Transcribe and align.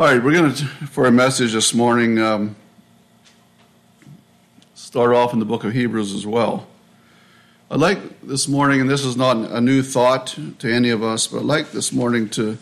All 0.00 0.06
right, 0.06 0.24
we're 0.24 0.32
going 0.32 0.54
to, 0.54 0.64
for 0.86 1.04
a 1.04 1.10
message 1.10 1.52
this 1.52 1.74
morning, 1.74 2.18
um, 2.18 2.56
start 4.74 5.12
off 5.12 5.34
in 5.34 5.40
the 5.40 5.44
book 5.44 5.62
of 5.62 5.74
Hebrews 5.74 6.14
as 6.14 6.26
well. 6.26 6.66
I'd 7.70 7.80
like 7.80 8.22
this 8.22 8.48
morning, 8.48 8.80
and 8.80 8.88
this 8.88 9.04
is 9.04 9.14
not 9.14 9.36
a 9.36 9.60
new 9.60 9.82
thought 9.82 10.38
to 10.60 10.72
any 10.72 10.88
of 10.88 11.02
us, 11.02 11.26
but 11.26 11.40
I'd 11.40 11.44
like 11.44 11.72
this 11.72 11.92
morning 11.92 12.30
to 12.30 12.56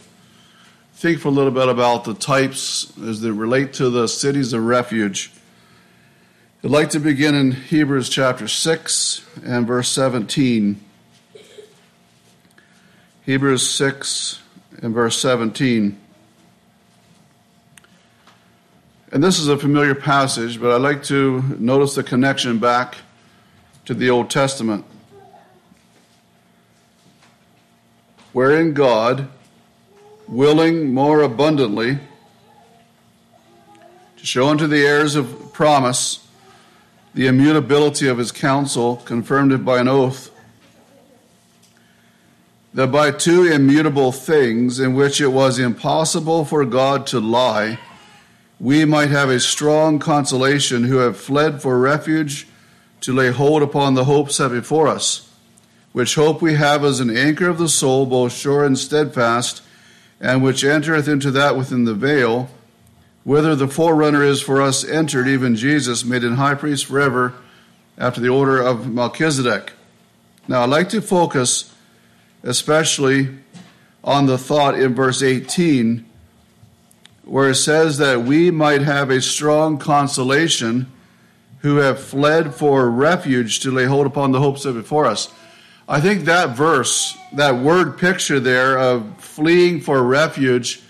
think 0.94 1.20
for 1.20 1.28
a 1.28 1.30
little 1.30 1.52
bit 1.52 1.68
about 1.68 2.02
the 2.02 2.14
types 2.14 2.92
as 2.98 3.20
they 3.20 3.30
relate 3.30 3.72
to 3.74 3.88
the 3.88 4.08
cities 4.08 4.52
of 4.52 4.64
refuge. 4.64 5.30
I'd 6.64 6.72
like 6.72 6.90
to 6.90 6.98
begin 6.98 7.36
in 7.36 7.52
Hebrews 7.52 8.08
chapter 8.08 8.48
6 8.48 9.24
and 9.44 9.64
verse 9.64 9.88
17. 9.90 10.80
Hebrews 13.26 13.70
6 13.70 14.40
and 14.82 14.92
verse 14.92 15.16
17. 15.18 16.00
And 19.10 19.24
this 19.24 19.38
is 19.38 19.48
a 19.48 19.56
familiar 19.56 19.94
passage, 19.94 20.60
but 20.60 20.70
I'd 20.70 20.82
like 20.82 21.02
to 21.04 21.42
notice 21.58 21.94
the 21.94 22.02
connection 22.02 22.58
back 22.58 22.98
to 23.86 23.94
the 23.94 24.10
Old 24.10 24.28
Testament. 24.28 24.84
Wherein 28.34 28.74
God, 28.74 29.28
willing 30.26 30.92
more 30.92 31.22
abundantly 31.22 31.98
to 34.18 34.26
show 34.26 34.48
unto 34.48 34.66
the 34.66 34.84
heirs 34.84 35.14
of 35.14 35.54
promise 35.54 36.28
the 37.14 37.28
immutability 37.28 38.08
of 38.08 38.18
his 38.18 38.30
counsel, 38.30 38.96
confirmed 38.96 39.52
it 39.52 39.64
by 39.64 39.80
an 39.80 39.88
oath, 39.88 40.30
that 42.74 42.88
by 42.88 43.10
two 43.10 43.50
immutable 43.50 44.12
things 44.12 44.78
in 44.78 44.92
which 44.92 45.18
it 45.18 45.28
was 45.28 45.58
impossible 45.58 46.44
for 46.44 46.66
God 46.66 47.06
to 47.06 47.18
lie, 47.18 47.78
we 48.60 48.84
might 48.84 49.10
have 49.10 49.30
a 49.30 49.40
strong 49.40 49.98
consolation 49.98 50.84
who 50.84 50.98
have 50.98 51.16
fled 51.16 51.62
for 51.62 51.78
refuge 51.78 52.46
to 53.00 53.12
lay 53.12 53.30
hold 53.30 53.62
upon 53.62 53.94
the 53.94 54.04
hope 54.04 54.30
set 54.30 54.50
before 54.50 54.88
us, 54.88 55.30
which 55.92 56.16
hope 56.16 56.42
we 56.42 56.54
have 56.54 56.84
as 56.84 57.00
an 57.00 57.16
anchor 57.16 57.48
of 57.48 57.58
the 57.58 57.68
soul, 57.68 58.06
both 58.06 58.32
sure 58.32 58.64
and 58.64 58.76
steadfast, 58.76 59.62
and 60.20 60.42
which 60.42 60.64
entereth 60.64 61.06
into 61.06 61.30
that 61.30 61.56
within 61.56 61.84
the 61.84 61.94
veil, 61.94 62.50
whither 63.22 63.54
the 63.54 63.68
forerunner 63.68 64.24
is 64.24 64.42
for 64.42 64.60
us 64.60 64.84
entered, 64.84 65.28
even 65.28 65.54
Jesus, 65.54 66.04
made 66.04 66.24
in 66.24 66.34
high 66.34 66.54
priest 66.54 66.86
forever, 66.86 67.34
after 67.96 68.20
the 68.20 68.28
order 68.28 68.60
of 68.60 68.92
Melchizedek. 68.92 69.72
Now, 70.48 70.62
I'd 70.62 70.70
like 70.70 70.88
to 70.90 71.02
focus 71.02 71.72
especially 72.42 73.28
on 74.02 74.26
the 74.26 74.38
thought 74.38 74.78
in 74.78 74.94
verse 74.94 75.22
18 75.22 76.04
where 77.28 77.50
it 77.50 77.56
says 77.56 77.98
that 77.98 78.22
we 78.22 78.50
might 78.50 78.80
have 78.80 79.10
a 79.10 79.20
strong 79.20 79.76
consolation 79.76 80.90
who 81.60 81.76
have 81.76 82.00
fled 82.00 82.54
for 82.54 82.88
refuge 82.90 83.60
to 83.60 83.70
lay 83.70 83.84
hold 83.84 84.06
upon 84.06 84.32
the 84.32 84.40
hopes 84.40 84.62
that 84.62 84.70
are 84.70 84.80
before 84.80 85.04
us. 85.04 85.32
I 85.86 86.00
think 86.00 86.24
that 86.24 86.56
verse, 86.56 87.16
that 87.34 87.56
word 87.56 87.98
picture 87.98 88.40
there 88.40 88.78
of 88.78 89.20
fleeing 89.22 89.80
for 89.80 90.02
refuge, 90.02 90.82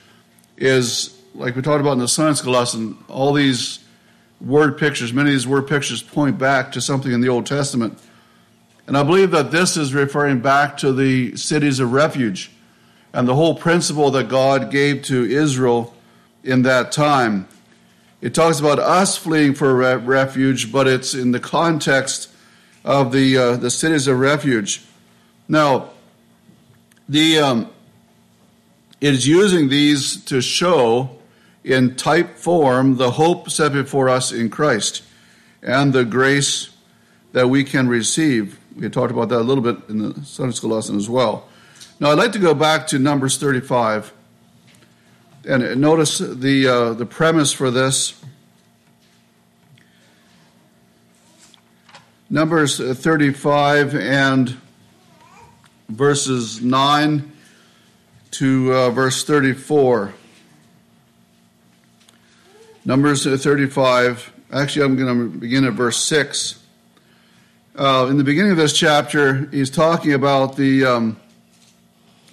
is 0.56 1.20
like 1.34 1.56
we 1.56 1.62
talked 1.62 1.80
about 1.80 1.92
in 1.92 1.98
the 1.98 2.08
school 2.08 2.52
lesson. 2.52 2.96
All 3.08 3.32
these 3.32 3.80
word 4.40 4.78
pictures, 4.78 5.12
many 5.12 5.30
of 5.30 5.34
these 5.34 5.46
word 5.46 5.66
pictures 5.66 6.02
point 6.02 6.38
back 6.38 6.70
to 6.72 6.80
something 6.80 7.10
in 7.10 7.20
the 7.20 7.28
Old 7.28 7.46
Testament. 7.46 7.98
And 8.86 8.96
I 8.96 9.02
believe 9.02 9.32
that 9.32 9.50
this 9.50 9.76
is 9.76 9.92
referring 9.92 10.38
back 10.40 10.76
to 10.78 10.92
the 10.92 11.36
cities 11.36 11.80
of 11.80 11.92
refuge 11.92 12.52
and 13.12 13.26
the 13.26 13.34
whole 13.34 13.56
principle 13.56 14.12
that 14.12 14.28
God 14.28 14.70
gave 14.70 15.02
to 15.04 15.24
Israel 15.24 15.94
in 16.48 16.62
that 16.62 16.90
time. 16.90 17.46
It 18.20 18.34
talks 18.34 18.58
about 18.58 18.78
us 18.78 19.16
fleeing 19.16 19.54
for 19.54 19.74
refuge, 19.98 20.72
but 20.72 20.88
it's 20.88 21.14
in 21.14 21.30
the 21.30 21.38
context 21.38 22.30
of 22.84 23.12
the 23.12 23.36
uh, 23.36 23.56
the 23.56 23.70
cities 23.70 24.08
of 24.08 24.18
refuge. 24.18 24.82
Now, 25.46 25.90
the 27.08 27.38
um, 27.38 27.70
it 29.00 29.12
is 29.12 29.28
using 29.28 29.68
these 29.68 30.24
to 30.24 30.40
show 30.40 31.10
in 31.62 31.96
type 31.96 32.38
form 32.38 32.96
the 32.96 33.12
hope 33.12 33.50
set 33.50 33.72
before 33.72 34.08
us 34.08 34.32
in 34.32 34.48
Christ 34.48 35.02
and 35.62 35.92
the 35.92 36.04
grace 36.04 36.70
that 37.32 37.48
we 37.48 37.62
can 37.62 37.88
receive. 37.88 38.58
We 38.74 38.88
talked 38.88 39.12
about 39.12 39.28
that 39.28 39.40
a 39.40 39.46
little 39.46 39.62
bit 39.62 39.76
in 39.88 39.98
the 39.98 40.24
Sunday 40.24 40.54
school 40.54 40.70
lesson 40.70 40.96
as 40.96 41.10
well. 41.10 41.46
Now, 42.00 42.10
I'd 42.10 42.18
like 42.18 42.32
to 42.32 42.38
go 42.38 42.54
back 42.54 42.86
to 42.88 42.98
Numbers 42.98 43.36
35. 43.36 44.12
And 45.46 45.80
notice 45.80 46.18
the, 46.18 46.66
uh, 46.66 46.92
the 46.94 47.06
premise 47.06 47.52
for 47.52 47.70
this. 47.70 48.20
Numbers 52.28 52.78
35 52.78 53.94
and 53.94 54.56
verses 55.88 56.60
9 56.60 57.32
to 58.32 58.74
uh, 58.74 58.90
verse 58.90 59.24
34. 59.24 60.12
Numbers 62.84 63.24
35, 63.24 64.32
actually, 64.52 64.84
I'm 64.84 64.96
going 64.96 65.32
to 65.32 65.38
begin 65.38 65.64
at 65.64 65.72
verse 65.72 65.98
6. 65.98 66.62
Uh, 67.76 68.08
in 68.10 68.18
the 68.18 68.24
beginning 68.24 68.50
of 68.50 68.56
this 68.56 68.72
chapter, 68.72 69.46
he's 69.46 69.70
talking 69.70 70.12
about 70.12 70.56
the, 70.56 70.84
um, 70.84 71.20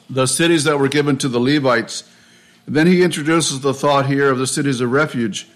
the 0.10 0.26
cities 0.26 0.64
that 0.64 0.80
were 0.80 0.88
given 0.88 1.18
to 1.18 1.30
the 1.30 1.40
Levites 1.40 2.04
then 2.68 2.88
he 2.88 3.04
introduces 3.04 3.62
the 3.62 3.74
thought 3.74 4.08
here 4.08 4.30
of 4.30 4.40
the 4.40 4.48
cities 4.48 4.82
of 4.82 4.92
refuge. 4.92 5.48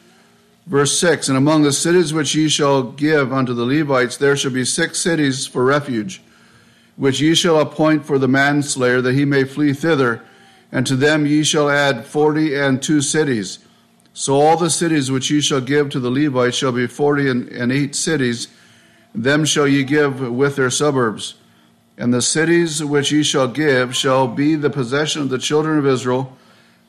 Verse 0.67 0.97
6 0.99 1.27
And 1.27 1.37
among 1.37 1.63
the 1.63 1.73
cities 1.73 2.13
which 2.13 2.35
ye 2.35 2.47
shall 2.47 2.83
give 2.83 3.33
unto 3.33 3.53
the 3.53 3.65
Levites, 3.65 4.17
there 4.17 4.37
shall 4.37 4.51
be 4.51 4.65
six 4.65 4.99
cities 4.99 5.47
for 5.47 5.65
refuge, 5.65 6.21
which 6.95 7.19
ye 7.19 7.33
shall 7.33 7.59
appoint 7.59 8.05
for 8.05 8.19
the 8.19 8.27
manslayer, 8.27 9.01
that 9.01 9.15
he 9.15 9.25
may 9.25 9.43
flee 9.43 9.73
thither. 9.73 10.21
And 10.71 10.85
to 10.85 10.95
them 10.95 11.25
ye 11.25 11.43
shall 11.43 11.67
add 11.67 12.05
forty 12.05 12.55
and 12.55 12.81
two 12.81 13.01
cities. 13.01 13.57
So 14.13 14.35
all 14.35 14.55
the 14.55 14.69
cities 14.69 15.09
which 15.09 15.31
ye 15.31 15.41
shall 15.41 15.61
give 15.61 15.89
to 15.89 15.99
the 15.99 16.11
Levites 16.11 16.57
shall 16.57 16.71
be 16.71 16.85
forty 16.85 17.27
and 17.27 17.71
eight 17.71 17.95
cities. 17.95 18.49
Them 19.15 19.45
shall 19.45 19.67
ye 19.67 19.83
give 19.83 20.21
with 20.21 20.55
their 20.55 20.69
suburbs. 20.69 21.33
And 21.97 22.13
the 22.13 22.21
cities 22.21 22.83
which 22.83 23.11
ye 23.11 23.23
shall 23.23 23.47
give 23.47 23.95
shall 23.95 24.27
be 24.27 24.55
the 24.55 24.69
possession 24.69 25.23
of 25.23 25.29
the 25.29 25.39
children 25.39 25.79
of 25.79 25.87
Israel 25.87 26.37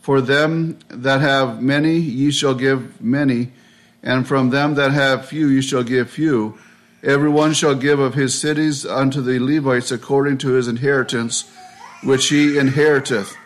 for 0.01 0.21
them 0.21 0.79
that 0.89 1.21
have 1.21 1.63
many, 1.63 1.99
ye 1.99 2.31
shall 2.31 2.55
give 2.55 3.01
many, 3.01 3.53
and 4.03 4.27
from 4.27 4.51
them 4.51 4.75
that 4.75 4.93
have 4.93 5.27
few, 5.27 5.49
ye 5.49 5.61
shall 5.61 5.83
give 5.83 6.11
few. 6.11 6.59
Every 7.03 7.29
one 7.29 7.53
shall 7.53 7.75
give 7.75 7.99
of 7.99 8.15
his 8.15 8.39
cities 8.39 8.85
unto 8.85 9.21
the 9.21 9.39
Levites 9.39 9.91
according 9.91 10.39
to 10.39 10.51
his 10.51 10.69
inheritance, 10.69 11.51
which 12.03 12.29
he 12.29 12.59
inheriteth. 12.59 13.37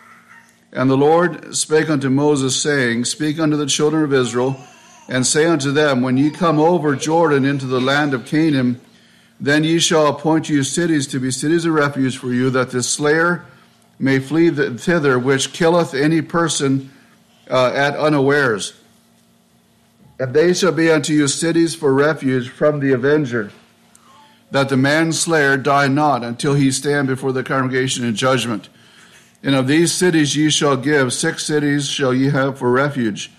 And 0.71 0.89
the 0.89 0.97
Lord 0.97 1.55
spake 1.55 1.89
unto 1.89 2.09
Moses, 2.09 2.61
saying, 2.61 3.05
Speak 3.05 3.39
unto 3.39 3.55
the 3.55 3.65
children 3.65 4.03
of 4.03 4.13
Israel, 4.13 4.57
and 5.07 5.25
say 5.25 5.45
unto 5.45 5.71
them, 5.71 6.01
When 6.01 6.17
ye 6.17 6.31
come 6.31 6.59
over 6.59 6.95
Jordan 6.95 7.45
into 7.45 7.65
the 7.65 7.79
land 7.79 8.13
of 8.13 8.25
Canaan, 8.25 8.81
then 9.39 9.63
ye 9.63 9.79
shall 9.79 10.07
appoint 10.07 10.49
you 10.49 10.63
cities 10.63 11.07
to 11.07 11.19
be 11.19 11.31
cities 11.31 11.65
of 11.65 11.73
refuge 11.73 12.17
for 12.17 12.33
you, 12.33 12.49
that 12.49 12.71
the 12.71 12.83
slayer 12.83 13.45
may 13.97 14.19
flee 14.19 14.49
thither, 14.49 15.17
which 15.17 15.53
killeth 15.53 15.93
any 15.93 16.21
person 16.21 16.91
uh, 17.49 17.71
at 17.73 17.95
unawares. 17.95 18.73
And 20.19 20.33
they 20.33 20.53
shall 20.53 20.71
be 20.71 20.89
unto 20.89 21.13
you 21.13 21.27
cities 21.27 21.75
for 21.75 21.93
refuge 21.93 22.49
from 22.49 22.79
the 22.79 22.91
avenger, 22.91 23.51
that 24.51 24.69
the 24.69 24.77
manslayer 24.77 25.57
die 25.57 25.87
not 25.87 26.23
until 26.23 26.53
he 26.53 26.71
stand 26.71 27.07
before 27.07 27.31
the 27.31 27.43
congregation 27.43 28.05
in 28.05 28.15
judgment. 28.15 28.69
And 29.43 29.55
of 29.55 29.67
these 29.67 29.91
cities 29.91 30.35
ye 30.35 30.49
shall 30.49 30.77
give, 30.77 31.13
six 31.13 31.45
cities 31.45 31.87
shall 31.87 32.13
ye 32.13 32.29
have 32.29 32.57
for 32.57 32.71
refuge. 32.71 33.31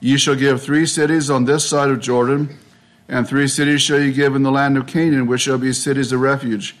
Ye 0.00 0.16
shall 0.16 0.34
give 0.34 0.62
three 0.62 0.86
cities 0.86 1.30
on 1.30 1.44
this 1.44 1.68
side 1.68 1.90
of 1.90 2.00
Jordan, 2.00 2.58
and 3.08 3.28
three 3.28 3.48
cities 3.48 3.82
shall 3.82 4.00
ye 4.00 4.12
give 4.12 4.34
in 4.34 4.42
the 4.42 4.50
land 4.50 4.76
of 4.76 4.86
Canaan, 4.86 5.26
which 5.26 5.42
shall 5.42 5.58
be 5.58 5.72
cities 5.72 6.12
of 6.12 6.20
refuge. 6.20 6.74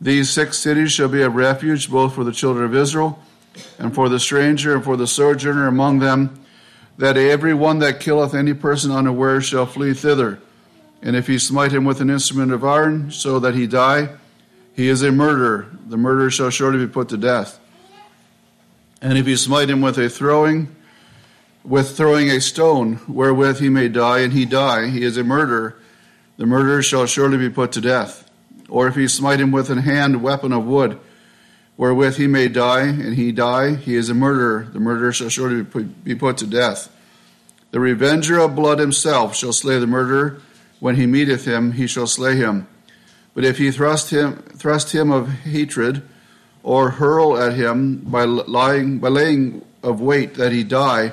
These 0.00 0.30
six 0.30 0.56
cities 0.56 0.92
shall 0.92 1.08
be 1.08 1.20
a 1.20 1.28
refuge 1.28 1.90
both 1.90 2.14
for 2.14 2.24
the 2.24 2.32
children 2.32 2.64
of 2.64 2.74
Israel 2.74 3.22
and 3.78 3.94
for 3.94 4.08
the 4.08 4.18
stranger 4.18 4.74
and 4.74 4.82
for 4.82 4.96
the 4.96 5.06
sojourner 5.06 5.66
among 5.66 5.98
them, 5.98 6.42
that 6.96 7.18
every 7.18 7.52
one 7.52 7.80
that 7.80 8.00
killeth 8.00 8.34
any 8.34 8.54
person 8.54 8.90
unaware 8.90 9.42
shall 9.42 9.66
flee 9.66 9.92
thither. 9.92 10.40
And 11.02 11.16
if 11.16 11.26
he 11.26 11.38
smite 11.38 11.72
him 11.72 11.84
with 11.84 12.00
an 12.00 12.08
instrument 12.08 12.52
of 12.52 12.64
iron, 12.64 13.10
so 13.10 13.38
that 13.40 13.54
he 13.54 13.66
die, 13.66 14.10
he 14.74 14.88
is 14.88 15.02
a 15.02 15.12
murderer. 15.12 15.68
The 15.86 15.96
murderer 15.96 16.30
shall 16.30 16.50
surely 16.50 16.78
be 16.78 16.90
put 16.90 17.08
to 17.10 17.16
death. 17.16 17.58
And 19.02 19.18
if 19.18 19.26
he 19.26 19.36
smite 19.36 19.68
him 19.68 19.80
with 19.80 19.98
a 19.98 20.08
throwing, 20.08 20.74
with 21.64 21.96
throwing 21.96 22.30
a 22.30 22.40
stone, 22.40 23.00
wherewith 23.06 23.60
he 23.60 23.68
may 23.68 23.88
die, 23.88 24.20
and 24.20 24.32
he 24.32 24.46
die, 24.46 24.88
he 24.88 25.02
is 25.02 25.16
a 25.16 25.24
murderer. 25.24 25.76
The 26.38 26.46
murderer 26.46 26.82
shall 26.82 27.06
surely 27.06 27.36
be 27.36 27.50
put 27.50 27.72
to 27.72 27.80
death 27.82 28.29
or 28.70 28.86
if 28.86 28.94
he 28.94 29.08
smite 29.08 29.40
him 29.40 29.52
with 29.52 29.68
an 29.68 29.78
hand 29.78 30.22
weapon 30.22 30.52
of 30.52 30.64
wood, 30.64 30.98
wherewith 31.76 32.16
he 32.16 32.26
may 32.26 32.48
die, 32.48 32.82
and 32.82 33.14
he 33.14 33.32
die, 33.32 33.74
he 33.74 33.94
is 33.94 34.08
a 34.08 34.14
murderer. 34.14 34.68
The 34.72 34.80
murderer 34.80 35.12
shall 35.12 35.28
surely 35.28 35.62
be 35.62 36.14
put 36.14 36.38
to 36.38 36.46
death. 36.46 36.94
The 37.72 37.80
revenger 37.80 38.38
of 38.38 38.56
blood 38.56 38.78
himself 38.78 39.36
shall 39.36 39.52
slay 39.52 39.78
the 39.78 39.86
murderer. 39.86 40.40
When 40.78 40.96
he 40.96 41.06
meeteth 41.06 41.44
him, 41.44 41.72
he 41.72 41.86
shall 41.86 42.06
slay 42.06 42.36
him. 42.36 42.66
But 43.34 43.44
if 43.44 43.58
he 43.58 43.70
thrust 43.70 44.10
him, 44.10 44.36
thrust 44.56 44.92
him 44.92 45.10
of 45.10 45.28
hatred, 45.28 46.02
or 46.62 46.90
hurl 46.90 47.38
at 47.38 47.54
him 47.54 47.98
by 47.98 48.24
lying, 48.24 48.98
by 48.98 49.08
laying 49.08 49.64
of 49.82 50.00
weight 50.00 50.34
that 50.34 50.52
he 50.52 50.64
die, 50.64 51.12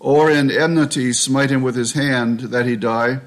or 0.00 0.30
in 0.30 0.50
enmity 0.50 1.12
smite 1.12 1.50
him 1.50 1.62
with 1.62 1.76
his 1.76 1.92
hand 1.92 2.40
that 2.40 2.66
he 2.66 2.76
die, 2.76 3.20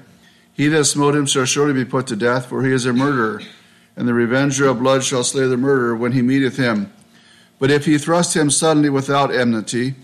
he 0.60 0.68
that 0.68 0.84
smote 0.84 1.14
him 1.14 1.26
shall 1.26 1.44
surely 1.44 1.72
be 1.72 1.84
put 1.84 2.06
to 2.08 2.16
death, 2.16 2.46
for 2.46 2.64
he 2.64 2.72
is 2.72 2.84
a 2.84 2.92
murderer 2.92 3.40
and 3.96 4.08
the 4.08 4.14
revenger 4.14 4.66
of 4.66 4.78
blood 4.78 5.04
shall 5.04 5.22
slay 5.22 5.46
the 5.46 5.56
murderer 5.56 5.94
when 5.94 6.12
he 6.12 6.22
meeteth 6.22 6.56
him. 6.56 6.90
But 7.58 7.70
if 7.70 7.84
he 7.84 7.98
thrust 7.98 8.34
him 8.34 8.50
suddenly 8.50 8.88
without 8.88 9.34
enmity, 9.34 9.94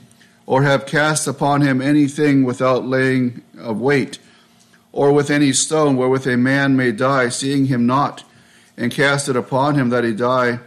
or 0.44 0.64
have 0.64 0.86
cast 0.86 1.26
upon 1.26 1.62
him 1.62 1.80
anything 1.80 2.44
without 2.44 2.86
laying 2.86 3.42
of 3.58 3.80
weight, 3.80 4.18
or 4.92 5.12
with 5.12 5.30
any 5.30 5.52
stone 5.52 5.96
wherewith 5.96 6.26
a 6.26 6.36
man 6.36 6.76
may 6.76 6.92
die, 6.92 7.30
seeing 7.30 7.66
him 7.66 7.86
not, 7.86 8.24
and 8.76 8.92
cast 8.92 9.28
it 9.28 9.36
upon 9.36 9.76
him 9.76 9.88
that 9.88 10.04
he 10.04 10.12
die, 10.12 10.60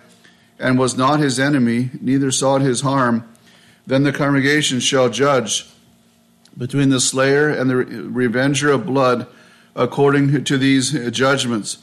and 0.58 0.80
was 0.80 0.98
not 0.98 1.20
his 1.20 1.40
enemy, 1.40 1.92
neither 2.02 2.32
sought 2.32 2.62
his 2.62 2.82
harm, 2.82 3.24
then 3.86 4.04
the 4.04 4.12
congregation 4.12 4.80
shall 4.80 5.10
judge 5.10 5.68
between 6.58 6.90
the 6.90 7.00
slayer 7.00 7.50
and 7.50 7.70
the 7.70 7.76
revenger 7.76 8.72
of 8.72 8.86
blood 8.86 9.28
according 9.80 10.44
to 10.44 10.58
these 10.58 10.92
judgments. 11.12 11.78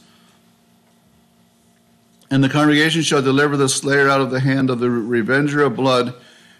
And 2.29 2.43
the 2.43 2.49
congregation 2.49 3.01
shall 3.01 3.23
deliver 3.23 3.57
the 3.57 3.67
slayer 3.67 4.07
out 4.07 4.21
of 4.21 4.29
the 4.29 4.39
hand 4.39 4.69
of 4.69 4.79
the 4.79 4.91
revenger 4.91 5.63
of 5.63 5.75
blood, 5.75 6.13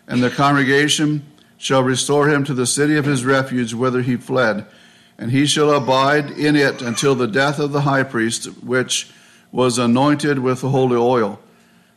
and 0.08 0.24
the 0.24 0.32
congregation 0.32 1.24
shall 1.60 1.84
restore 1.84 2.28
him 2.28 2.44
to 2.46 2.56
the 2.56 2.66
city 2.66 2.98
of 2.98 3.06
his 3.06 3.24
refuge 3.24 3.76
whither 3.76 4.02
he 4.02 4.16
fled. 4.16 4.66
And 5.20 5.30
he 5.30 5.46
shall 5.46 5.72
abide 5.72 6.32
in 6.32 6.56
it 6.56 6.82
until 6.82 7.14
the 7.14 7.28
death 7.28 7.60
of 7.60 7.72
the 7.72 7.82
high 7.82 8.04
priest, 8.04 8.46
which 8.64 9.12
was 9.52 9.78
anointed 9.78 10.40
with 10.40 10.62
the 10.62 10.70
holy 10.70 10.98
oil. 10.98 11.40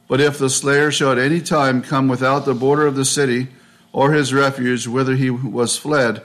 But 0.06 0.20
if 0.20 0.38
the 0.38 0.50
slayer 0.50 0.90
shall 0.90 1.12
at 1.12 1.18
any 1.18 1.40
time 1.40 1.80
come 1.80 2.08
without 2.08 2.44
the 2.44 2.54
border 2.54 2.86
of 2.86 2.94
the 2.94 3.06
city, 3.06 3.48
or 3.90 4.12
his 4.12 4.34
refuge 4.34 4.86
whither 4.86 5.16
he 5.16 5.30
was 5.30 5.78
fled, 5.78 6.22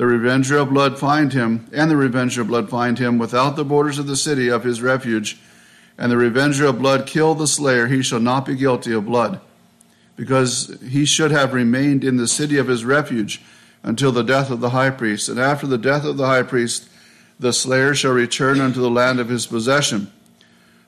the 0.00 0.06
revenger 0.06 0.56
of 0.56 0.70
blood 0.70 0.98
find 0.98 1.30
him, 1.30 1.68
and 1.74 1.90
the 1.90 1.96
revenger 1.96 2.40
of 2.40 2.48
blood 2.48 2.70
find 2.70 2.98
him 2.98 3.18
without 3.18 3.54
the 3.54 3.66
borders 3.66 3.98
of 3.98 4.06
the 4.06 4.16
city 4.16 4.48
of 4.48 4.64
his 4.64 4.80
refuge, 4.80 5.38
and 5.98 6.10
the 6.10 6.16
revenger 6.16 6.64
of 6.64 6.78
blood 6.78 7.06
kill 7.06 7.34
the 7.34 7.46
slayer, 7.46 7.86
he 7.86 8.02
shall 8.02 8.18
not 8.18 8.46
be 8.46 8.56
guilty 8.56 8.94
of 8.94 9.04
blood, 9.04 9.42
because 10.16 10.74
he 10.88 11.04
should 11.04 11.30
have 11.30 11.52
remained 11.52 12.02
in 12.02 12.16
the 12.16 12.26
city 12.26 12.56
of 12.56 12.66
his 12.66 12.82
refuge 12.82 13.42
until 13.82 14.10
the 14.10 14.22
death 14.22 14.50
of 14.50 14.60
the 14.60 14.70
high 14.70 14.88
priest. 14.88 15.28
And 15.28 15.38
after 15.38 15.66
the 15.66 15.76
death 15.76 16.06
of 16.06 16.16
the 16.16 16.24
high 16.24 16.44
priest, 16.44 16.88
the 17.38 17.52
slayer 17.52 17.94
shall 17.94 18.12
return 18.12 18.58
unto 18.58 18.80
the 18.80 18.88
land 18.88 19.20
of 19.20 19.28
his 19.28 19.46
possession. 19.46 20.10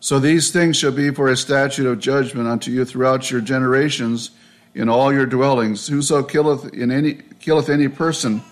So 0.00 0.18
these 0.20 0.50
things 0.50 0.78
shall 0.78 0.90
be 0.90 1.10
for 1.10 1.28
a 1.28 1.36
statute 1.36 1.86
of 1.86 2.00
judgment 2.00 2.48
unto 2.48 2.70
you 2.70 2.86
throughout 2.86 3.30
your 3.30 3.42
generations 3.42 4.30
in 4.74 4.88
all 4.88 5.12
your 5.12 5.26
dwellings. 5.26 5.86
Whoso 5.86 6.22
killeth 6.22 6.72
in 6.72 6.90
any 6.90 7.18
killeth 7.40 7.68
any 7.68 7.88
person, 7.88 8.42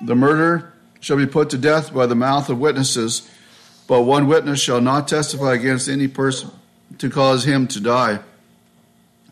the 0.00 0.14
murderer 0.14 0.72
shall 1.00 1.16
be 1.16 1.26
put 1.26 1.50
to 1.50 1.58
death 1.58 1.92
by 1.92 2.06
the 2.06 2.14
mouth 2.14 2.48
of 2.48 2.58
witnesses 2.58 3.28
but 3.90 4.02
one 4.02 4.28
witness 4.28 4.60
shall 4.60 4.80
not 4.80 5.08
testify 5.08 5.52
against 5.52 5.88
any 5.88 6.06
person 6.06 6.48
to 6.98 7.10
cause 7.10 7.42
him 7.42 7.66
to 7.66 7.80
die. 7.80 8.20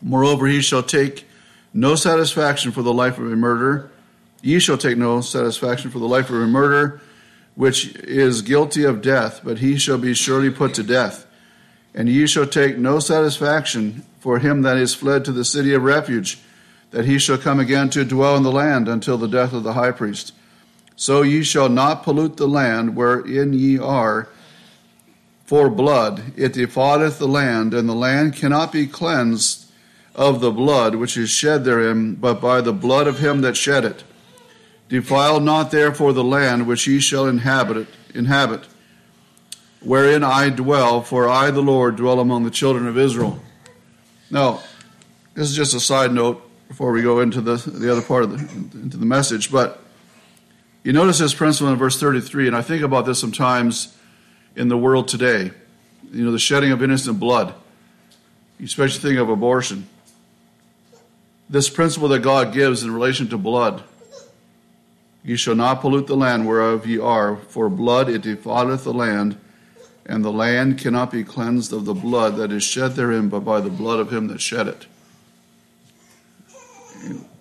Moreover, 0.01 0.47
he 0.47 0.59
shall 0.59 0.83
take 0.83 1.25
no 1.73 1.95
satisfaction 1.95 2.73
for 2.73 2.81
the 2.81 2.93
life 2.93 3.17
of 3.17 3.31
a 3.31 3.37
murderer. 3.37 3.89
Ye 4.41 4.59
shall 4.59 4.77
take 4.77 4.97
no 4.97 5.21
satisfaction 5.21 5.91
for 5.91 5.99
the 5.99 6.09
life 6.09 6.29
of 6.29 6.35
a 6.35 6.45
murderer, 6.45 6.99
which 7.55 7.95
is 7.99 8.41
guilty 8.41 8.83
of 8.83 9.01
death, 9.01 9.39
but 9.45 9.59
he 9.59 9.77
shall 9.77 9.97
be 9.97 10.13
surely 10.13 10.49
put 10.49 10.73
to 10.73 10.83
death. 10.83 11.25
And 11.95 12.09
ye 12.09 12.27
shall 12.27 12.45
take 12.45 12.77
no 12.77 12.99
satisfaction 12.99 14.03
for 14.19 14.39
him 14.39 14.63
that 14.63 14.75
is 14.75 14.93
fled 14.93 15.23
to 15.23 15.31
the 15.31 15.45
city 15.45 15.73
of 15.73 15.83
refuge, 15.83 16.37
that 16.91 17.05
he 17.05 17.17
shall 17.17 17.37
come 17.37 17.61
again 17.61 17.89
to 17.91 18.03
dwell 18.03 18.35
in 18.35 18.43
the 18.43 18.51
land 18.51 18.89
until 18.89 19.17
the 19.17 19.29
death 19.29 19.53
of 19.53 19.63
the 19.63 19.71
high 19.71 19.91
priest. 19.91 20.33
So 20.99 21.21
ye 21.21 21.43
shall 21.43 21.69
not 21.69 22.03
pollute 22.03 22.35
the 22.35 22.45
land 22.45 22.93
wherein 22.93 23.53
ye 23.53 23.79
are 23.79 24.27
for 25.45 25.69
blood, 25.69 26.33
it 26.35 26.51
defileth 26.51 27.19
the 27.19 27.27
land, 27.27 27.73
and 27.73 27.87
the 27.87 27.95
land 27.95 28.35
cannot 28.35 28.73
be 28.73 28.85
cleansed 28.85 29.71
of 30.13 30.41
the 30.41 30.51
blood 30.51 30.95
which 30.95 31.15
is 31.15 31.29
shed 31.29 31.63
therein, 31.63 32.15
but 32.15 32.41
by 32.41 32.59
the 32.59 32.73
blood 32.73 33.07
of 33.07 33.19
him 33.19 33.39
that 33.41 33.55
shed 33.55 33.85
it. 33.85 34.03
Defile 34.89 35.39
not 35.39 35.71
therefore 35.71 36.11
the 36.11 36.21
land 36.21 36.67
which 36.67 36.85
ye 36.85 36.99
shall 36.99 37.27
inhabit, 37.27 37.77
it, 37.77 37.87
inhabit, 38.13 38.67
wherein 39.79 40.21
I 40.21 40.49
dwell, 40.49 41.01
for 41.01 41.29
I, 41.29 41.49
the 41.49 41.61
Lord, 41.61 41.95
dwell 41.95 42.19
among 42.19 42.43
the 42.43 42.51
children 42.51 42.85
of 42.85 42.97
Israel. 42.97 43.41
Now, 44.29 44.59
this 45.33 45.49
is 45.49 45.55
just 45.55 45.73
a 45.73 45.79
side 45.79 46.11
note 46.11 46.43
before 46.67 46.91
we 46.91 47.01
go 47.01 47.21
into 47.21 47.39
the, 47.39 47.55
the 47.55 47.89
other 47.89 48.01
part 48.01 48.23
of 48.23 48.31
the, 48.31 48.79
into 48.81 48.97
the 48.97 49.05
message, 49.05 49.49
but 49.49 49.85
you 50.89 50.93
notice 50.93 51.19
this 51.19 51.35
principle 51.35 51.71
in 51.71 51.77
verse 51.77 51.99
33, 51.99 52.47
and 52.47 52.55
I 52.55 52.63
think 52.63 52.81
about 52.81 53.05
this 53.05 53.19
sometimes 53.19 53.95
in 54.55 54.69
the 54.69 54.77
world 54.77 55.07
today. 55.07 55.51
You 56.11 56.25
know, 56.25 56.31
the 56.31 56.39
shedding 56.39 56.71
of 56.71 56.81
innocent 56.81 57.19
blood. 57.19 57.53
Especially 58.59 58.99
think 58.99 59.19
of 59.19 59.29
abortion. 59.29 59.87
This 61.47 61.69
principle 61.69 62.07
that 62.07 62.23
God 62.23 62.53
gives 62.53 62.81
in 62.81 62.91
relation 62.91 63.27
to 63.27 63.37
blood. 63.37 63.83
Ye 65.23 65.35
shall 65.35 65.53
not 65.53 65.81
pollute 65.81 66.07
the 66.07 66.17
land 66.17 66.47
whereof 66.47 66.87
ye 66.87 66.97
are, 66.97 67.35
for 67.35 67.69
blood 67.69 68.09
it 68.09 68.23
defileth 68.23 68.83
the 68.83 68.91
land, 68.91 69.37
and 70.07 70.25
the 70.25 70.31
land 70.31 70.79
cannot 70.79 71.11
be 71.11 71.23
cleansed 71.23 71.71
of 71.71 71.85
the 71.85 71.93
blood 71.93 72.35
that 72.37 72.51
is 72.51 72.63
shed 72.63 72.95
therein, 72.95 73.29
but 73.29 73.41
by 73.41 73.61
the 73.61 73.69
blood 73.69 73.99
of 73.99 74.11
him 74.11 74.25
that 74.29 74.41
shed 74.41 74.67
it. 74.67 74.87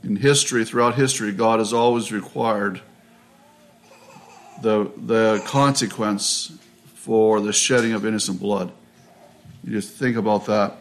In 0.02 0.16
history, 0.16 0.66
throughout 0.66 0.96
history, 0.96 1.32
God 1.32 1.60
has 1.60 1.72
always 1.72 2.12
required 2.12 2.82
the, 4.62 4.90
the 4.96 5.42
consequence 5.46 6.52
for 6.94 7.40
the 7.40 7.52
shedding 7.52 7.92
of 7.92 8.04
innocent 8.04 8.40
blood. 8.40 8.72
You 9.64 9.72
just 9.72 9.94
think 9.94 10.16
about 10.16 10.46
that 10.46 10.76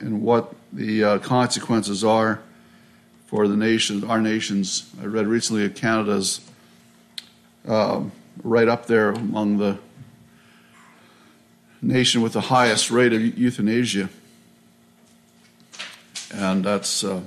and 0.00 0.22
what 0.22 0.54
the 0.72 1.04
uh, 1.04 1.18
consequences 1.18 2.04
are 2.04 2.40
for 3.26 3.48
the 3.48 3.56
nation, 3.56 4.04
our 4.04 4.20
nations. 4.20 4.90
I 5.00 5.06
read 5.06 5.26
recently 5.26 5.66
that 5.66 5.76
Canada's 5.76 6.40
um, 7.66 8.12
right 8.42 8.68
up 8.68 8.86
there 8.86 9.10
among 9.10 9.58
the 9.58 9.78
nation 11.82 12.22
with 12.22 12.32
the 12.32 12.40
highest 12.40 12.90
rate 12.90 13.12
of 13.12 13.20
euthanasia, 13.38 14.08
and 16.32 16.64
that's. 16.64 17.04
Uh, 17.04 17.20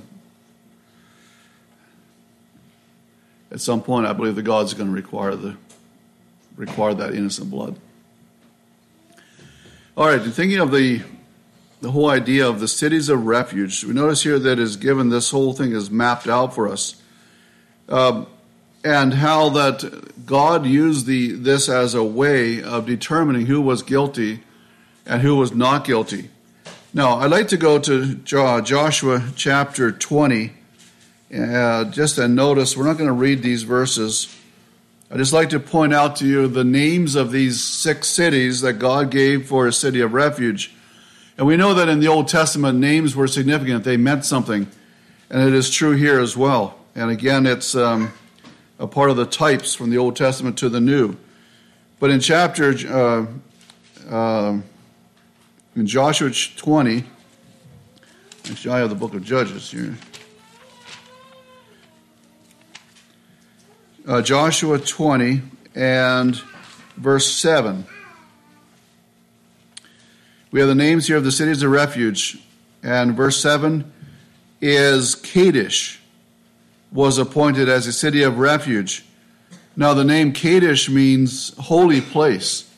at 3.52 3.60
some 3.60 3.82
point, 3.82 4.06
I 4.06 4.14
believe 4.14 4.34
the 4.34 4.42
God's 4.42 4.72
going 4.72 4.88
to 4.88 4.94
require 4.94 5.36
the 5.36 5.56
require 6.56 6.94
that 6.94 7.14
innocent 7.14 7.50
blood. 7.50 7.78
All 9.96 10.06
right, 10.06 10.22
thinking 10.22 10.58
of 10.58 10.70
the 10.70 11.02
the 11.82 11.90
whole 11.90 12.08
idea 12.08 12.48
of 12.48 12.60
the 12.60 12.68
cities 12.68 13.08
of 13.08 13.26
refuge, 13.26 13.82
we 13.84 13.92
notice 13.92 14.22
here 14.22 14.38
that 14.38 14.60
is 14.60 14.76
given 14.76 15.08
this 15.08 15.32
whole 15.32 15.52
thing 15.52 15.72
is 15.72 15.90
mapped 15.90 16.28
out 16.28 16.54
for 16.54 16.68
us, 16.68 17.02
um, 17.88 18.28
and 18.84 19.14
how 19.14 19.48
that 19.48 20.24
God 20.24 20.64
used 20.64 21.06
the 21.06 21.32
this 21.32 21.68
as 21.68 21.94
a 21.94 22.04
way 22.04 22.62
of 22.62 22.86
determining 22.86 23.46
who 23.46 23.60
was 23.60 23.82
guilty 23.82 24.42
and 25.04 25.22
who 25.22 25.36
was 25.36 25.52
not 25.52 25.84
guilty. 25.84 26.30
Now, 26.94 27.16
I'd 27.16 27.30
like 27.30 27.48
to 27.48 27.56
go 27.56 27.78
to 27.78 28.14
Joshua 28.16 29.22
chapter 29.34 29.90
20, 29.90 30.52
uh, 31.34 31.84
just 31.84 32.16
to 32.16 32.28
notice, 32.28 32.76
we're 32.76 32.84
not 32.84 32.98
going 32.98 33.08
to 33.08 33.14
read 33.14 33.42
these 33.42 33.62
verses 33.62 34.34
I'd 35.12 35.18
just 35.18 35.34
like 35.34 35.50
to 35.50 35.60
point 35.60 35.92
out 35.92 36.16
to 36.16 36.26
you 36.26 36.48
the 36.48 36.64
names 36.64 37.16
of 37.16 37.32
these 37.32 37.62
six 37.62 38.08
cities 38.08 38.62
that 38.62 38.74
God 38.74 39.10
gave 39.10 39.46
for 39.46 39.66
a 39.66 39.72
city 39.72 40.00
of 40.00 40.14
refuge. 40.14 40.74
And 41.36 41.46
we 41.46 41.54
know 41.58 41.74
that 41.74 41.86
in 41.90 42.00
the 42.00 42.08
Old 42.08 42.28
Testament, 42.28 42.78
names 42.78 43.14
were 43.14 43.28
significant, 43.28 43.84
they 43.84 43.98
meant 43.98 44.24
something. 44.24 44.66
And 45.28 45.42
it 45.46 45.52
is 45.52 45.70
true 45.70 45.92
here 45.92 46.18
as 46.18 46.34
well. 46.34 46.78
And 46.94 47.10
again, 47.10 47.44
it's 47.44 47.74
um, 47.74 48.10
a 48.78 48.86
part 48.86 49.10
of 49.10 49.18
the 49.18 49.26
types 49.26 49.74
from 49.74 49.90
the 49.90 49.98
Old 49.98 50.16
Testament 50.16 50.56
to 50.58 50.70
the 50.70 50.80
New. 50.80 51.18
But 52.00 52.08
in 52.08 52.20
chapter, 52.20 52.74
uh, 52.88 53.26
uh, 54.10 54.60
in 55.76 55.86
Joshua 55.86 56.30
20, 56.30 57.04
actually, 58.50 58.74
I 58.74 58.78
have 58.78 58.88
the 58.88 58.94
book 58.94 59.12
of 59.12 59.22
Judges 59.22 59.70
here. 59.70 59.94
Uh, 64.06 64.22
Joshua 64.22 64.78
20 64.78 65.42
and 65.74 66.36
verse 66.96 67.32
7. 67.32 67.86
We 70.50 70.60
have 70.60 70.68
the 70.68 70.74
names 70.74 71.06
here 71.06 71.16
of 71.16 71.24
the 71.24 71.32
cities 71.32 71.62
of 71.62 71.70
refuge. 71.70 72.38
And 72.82 73.14
verse 73.14 73.40
7 73.40 73.90
is 74.60 75.14
Kadesh 75.14 76.00
was 76.90 77.16
appointed 77.16 77.68
as 77.68 77.86
a 77.86 77.92
city 77.92 78.22
of 78.22 78.38
refuge. 78.38 79.04
Now, 79.76 79.94
the 79.94 80.04
name 80.04 80.32
Kadesh 80.32 80.90
means 80.90 81.56
holy 81.56 82.00
place. 82.00 82.68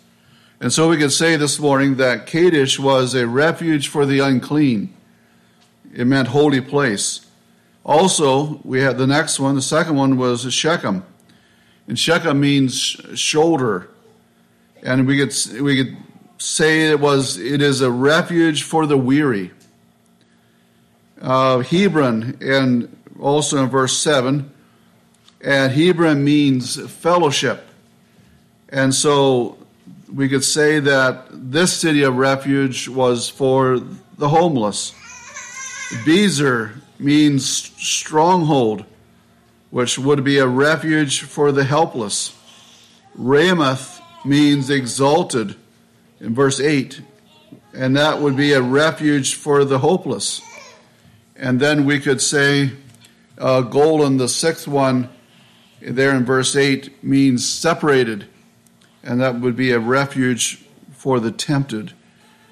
And 0.61 0.73
so 0.73 0.89
we 0.89 0.97
could 0.97 1.13
say 1.13 1.37
this 1.37 1.59
morning 1.59 1.97
that 1.97 2.27
Kadesh 2.27 2.79
was 2.79 3.15
a 3.15 3.27
refuge 3.27 3.89
for 3.89 4.07
the 4.07 4.21
unclean. 4.21 4.95
It 5.93 6.07
meant 6.07 6.29
holy 6.29 6.61
place. 6.61 7.27
Also, 7.85 8.61
we 8.63 8.81
had 8.81 8.99
the 8.99 9.07
next 9.07 9.41
one, 9.41 9.57
the 9.57 9.63
second 9.63 9.97
one 9.97 10.17
was 10.17 10.51
Shechem. 10.53 11.05
And 11.87 11.99
Shechem 11.99 12.41
means 12.41 12.75
shoulder. 13.15 13.91
And 14.83 15.07
we 15.07 15.19
could, 15.19 15.35
we 15.61 15.77
could 15.77 15.97
say 16.39 16.91
it 16.91 17.01
was 17.01 17.39
it 17.39 17.63
is 17.63 17.81
a 17.81 17.91
refuge 17.91 18.63
for 18.63 18.87
the 18.87 18.97
weary. 18.97 19.51
Uh, 21.21 21.61
Hebron, 21.61 22.39
and 22.41 22.95
also 23.19 23.63
in 23.63 23.71
verse 23.71 23.97
7, 23.97 24.51
and 25.41 25.73
Hebron 25.73 26.25
means 26.25 26.81
fellowship. 26.91 27.67
And 28.69 28.95
so 28.95 29.59
we 30.13 30.29
could 30.29 30.45
say 30.45 30.81
that 30.81 31.27
this 31.31 31.73
city 31.73 32.03
of 32.03 32.17
refuge 32.17 32.89
was 32.89 33.29
for 33.29 33.81
the 34.19 34.29
homeless. 34.29 34.93
Bezer 36.05 36.73
means 36.99 37.47
stronghold, 37.47 38.85
which 39.75 39.99
would 39.99 40.23
be 40.23 40.39
a 40.39 40.47
refuge 40.47 41.23
for 41.23 41.51
the 41.51 41.65
helpless. 41.65 42.33
Ramoth 43.17 44.01
means 44.25 44.71
exalted 44.71 45.57
in 46.21 46.33
verse 46.33 46.61
8, 46.61 47.01
and 47.73 47.97
that 47.97 48.21
would 48.21 48.37
be 48.37 48.53
a 48.53 48.63
refuge 48.63 49.35
for 49.35 49.65
the 49.65 49.81
hopeless. 49.81 50.41
And 51.35 51.59
then 51.59 51.87
we 51.87 51.99
could 51.99 52.23
say 52.23 52.71
uh, 53.37 53.63
Golan, 53.63 54.19
the 54.19 54.29
sixth 54.29 54.69
one, 54.69 55.09
there 55.81 56.15
in 56.15 56.25
verse 56.25 56.55
8, 56.55 57.03
means 57.03 57.45
separated, 57.45 58.29
and 59.03 59.21
that 59.21 59.41
would 59.41 59.57
be 59.57 59.73
a 59.73 59.81
refuge 59.81 60.65
for 60.93 61.19
the 61.19 61.33
tempted. 61.33 61.95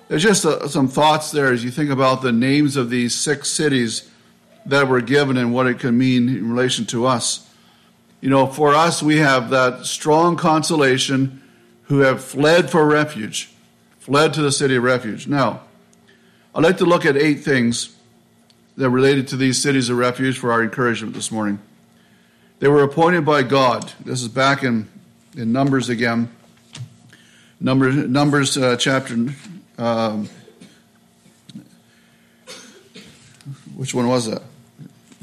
There's 0.09 0.25
just 0.25 0.45
uh, 0.45 0.67
some 0.67 0.89
thoughts 0.89 1.31
there 1.31 1.53
as 1.53 1.63
you 1.63 1.71
think 1.71 1.91
about 1.91 2.23
the 2.23 2.33
names 2.33 2.75
of 2.75 2.91
these 2.91 3.15
six 3.15 3.49
cities 3.49 4.11
that 4.67 4.89
were 4.89 5.01
given 5.01 5.37
and 5.37 5.53
what 5.53 5.67
it 5.67 5.79
can 5.79 5.97
mean 5.97 6.29
in 6.29 6.51
relation 6.51 6.87
to 6.87 7.07
us. 7.07 7.49
You 8.21 8.31
know, 8.31 8.47
for 8.47 8.75
us, 8.75 9.03
we 9.03 9.19
have 9.19 9.51
that 9.51 9.85
strong 9.85 10.37
consolation 10.37 11.43
who 11.85 11.99
have 11.99 12.23
fled 12.23 12.71
for 12.71 12.87
refuge, 12.87 13.51
fled 13.99 14.33
to 14.35 14.43
the 14.43 14.53
city 14.53 14.77
of 14.77 14.85
refuge. 14.85 15.27
Now, 15.27 15.63
I'd 16.55 16.63
like 16.63 16.79
to 16.79 16.85
look 16.85 17.05
at 17.05 17.17
eight 17.17 17.41
things 17.41 17.97
that 18.77 18.87
are 18.87 18.91
related 18.91 19.29
to 19.29 19.37
these 19.37 19.61
cities 19.61 19.89
of 19.89 19.99
refuge 19.99 20.39
for 20.39 20.53
our 20.53 20.63
encouragement 20.63 21.15
this 21.15 21.31
morning. 21.31 21.59
They 22.61 22.69
were 22.69 22.85
appointed 22.85 23.25
by 23.25 23.43
God. 23.43 23.93
This 24.05 24.23
is 24.23 24.29
back 24.29 24.63
in, 24.63 24.89
in 25.37 25.53
Numbers 25.53 25.89
again. 25.89 26.31
Numbers, 27.59 27.97
Numbers 28.09 28.57
uh, 28.57 28.77
chapter. 28.77 29.15
Um, 29.79 30.29
which 33.75 33.95
one 33.95 34.07
was 34.09 34.31
that? 34.31 34.43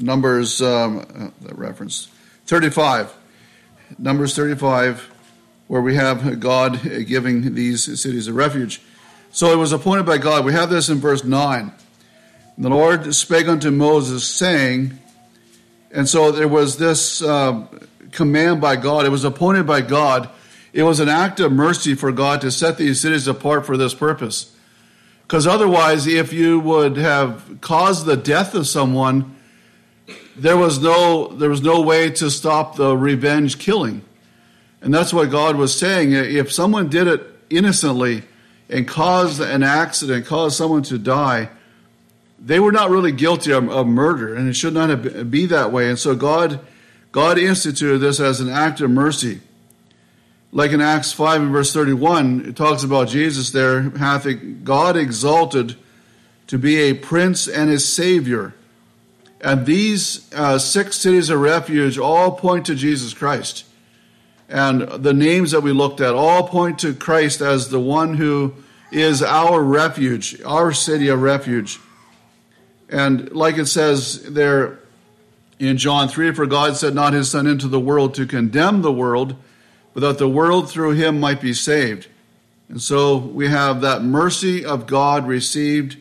Numbers, 0.00 0.62
um, 0.62 1.32
that 1.42 1.56
reference. 1.58 2.08
35. 2.46 3.14
Numbers 3.98 4.34
35, 4.34 5.10
where 5.66 5.82
we 5.82 5.96
have 5.96 6.40
God 6.40 6.80
giving 7.06 7.54
these 7.54 7.84
cities 8.00 8.28
a 8.28 8.32
refuge. 8.32 8.80
So 9.32 9.52
it 9.52 9.56
was 9.56 9.72
appointed 9.72 10.06
by 10.06 10.18
God. 10.18 10.44
We 10.44 10.52
have 10.52 10.70
this 10.70 10.88
in 10.88 10.98
verse 10.98 11.24
9. 11.24 11.72
The 12.58 12.68
Lord 12.68 13.14
spake 13.14 13.48
unto 13.48 13.70
Moses, 13.70 14.26
saying, 14.26 14.98
and 15.92 16.08
so 16.08 16.30
there 16.30 16.48
was 16.48 16.76
this 16.76 17.22
uh, 17.22 17.66
command 18.12 18.60
by 18.60 18.76
God. 18.76 19.06
It 19.06 19.10
was 19.10 19.24
appointed 19.24 19.66
by 19.66 19.80
God. 19.80 20.28
It 20.72 20.82
was 20.82 21.00
an 21.00 21.08
act 21.08 21.40
of 21.40 21.52
mercy 21.52 21.94
for 21.94 22.12
God 22.12 22.40
to 22.42 22.50
set 22.50 22.76
these 22.76 23.00
cities 23.00 23.26
apart 23.26 23.66
for 23.66 23.76
this 23.76 23.94
purpose. 23.94 24.54
Because 25.22 25.46
otherwise, 25.46 26.06
if 26.06 26.32
you 26.32 26.60
would 26.60 26.96
have 26.96 27.60
caused 27.60 28.06
the 28.06 28.16
death 28.16 28.54
of 28.54 28.66
someone, 28.66 29.36
there 30.40 30.56
was 30.56 30.78
no 30.78 31.28
there 31.28 31.50
was 31.50 31.62
no 31.62 31.82
way 31.82 32.10
to 32.10 32.30
stop 32.30 32.76
the 32.76 32.96
revenge 32.96 33.58
killing. 33.58 34.02
And 34.82 34.94
that's 34.94 35.12
what 35.12 35.30
God 35.30 35.56
was 35.56 35.78
saying. 35.78 36.12
If 36.12 36.50
someone 36.50 36.88
did 36.88 37.06
it 37.06 37.22
innocently 37.50 38.22
and 38.70 38.88
caused 38.88 39.40
an 39.40 39.62
accident, 39.62 40.24
caused 40.24 40.56
someone 40.56 40.82
to 40.84 40.96
die, 40.96 41.50
they 42.38 42.58
were 42.58 42.72
not 42.72 42.88
really 42.88 43.12
guilty 43.12 43.52
of, 43.52 43.68
of 43.68 43.86
murder, 43.86 44.34
and 44.34 44.48
it 44.48 44.54
should 44.54 44.72
not 44.72 44.88
have, 44.88 45.30
be 45.30 45.44
that 45.46 45.70
way. 45.70 45.90
And 45.90 45.98
so 45.98 46.14
God, 46.14 46.60
God 47.12 47.38
instituted 47.38 47.98
this 47.98 48.18
as 48.20 48.40
an 48.40 48.48
act 48.48 48.80
of 48.80 48.90
mercy. 48.90 49.40
Like 50.52 50.72
in 50.72 50.80
Acts 50.80 51.12
5 51.12 51.42
and 51.42 51.52
verse 51.52 51.74
31, 51.74 52.46
it 52.46 52.56
talks 52.56 52.82
about 52.82 53.08
Jesus 53.08 53.50
there, 53.50 53.90
hath 53.90 54.26
God 54.64 54.96
exalted 54.96 55.76
to 56.46 56.58
be 56.58 56.78
a 56.78 56.94
prince 56.94 57.46
and 57.46 57.70
a 57.70 57.78
savior. 57.78 58.54
And 59.40 59.64
these 59.64 60.32
uh, 60.34 60.58
six 60.58 60.96
cities 60.96 61.30
of 61.30 61.40
refuge 61.40 61.98
all 61.98 62.32
point 62.32 62.66
to 62.66 62.74
Jesus 62.74 63.14
Christ. 63.14 63.64
And 64.48 64.82
the 64.82 65.14
names 65.14 65.52
that 65.52 65.62
we 65.62 65.72
looked 65.72 66.00
at 66.00 66.14
all 66.14 66.48
point 66.48 66.80
to 66.80 66.92
Christ 66.92 67.40
as 67.40 67.68
the 67.68 67.80
one 67.80 68.14
who 68.14 68.54
is 68.90 69.22
our 69.22 69.62
refuge, 69.62 70.40
our 70.42 70.72
city 70.72 71.08
of 71.08 71.22
refuge. 71.22 71.78
And 72.88 73.30
like 73.30 73.56
it 73.56 73.66
says 73.66 74.22
there 74.24 74.80
in 75.58 75.76
John 75.76 76.08
3, 76.08 76.32
for 76.32 76.46
God 76.46 76.76
sent 76.76 76.94
not 76.94 77.12
his 77.12 77.30
Son 77.30 77.46
into 77.46 77.68
the 77.68 77.80
world 77.80 78.14
to 78.14 78.26
condemn 78.26 78.82
the 78.82 78.92
world, 78.92 79.36
but 79.94 80.00
that 80.00 80.18
the 80.18 80.28
world 80.28 80.70
through 80.70 80.92
him 80.92 81.20
might 81.20 81.40
be 81.40 81.52
saved. 81.52 82.08
And 82.68 82.80
so 82.80 83.16
we 83.16 83.48
have 83.48 83.80
that 83.80 84.02
mercy 84.02 84.64
of 84.64 84.86
God 84.86 85.26
received 85.26 85.96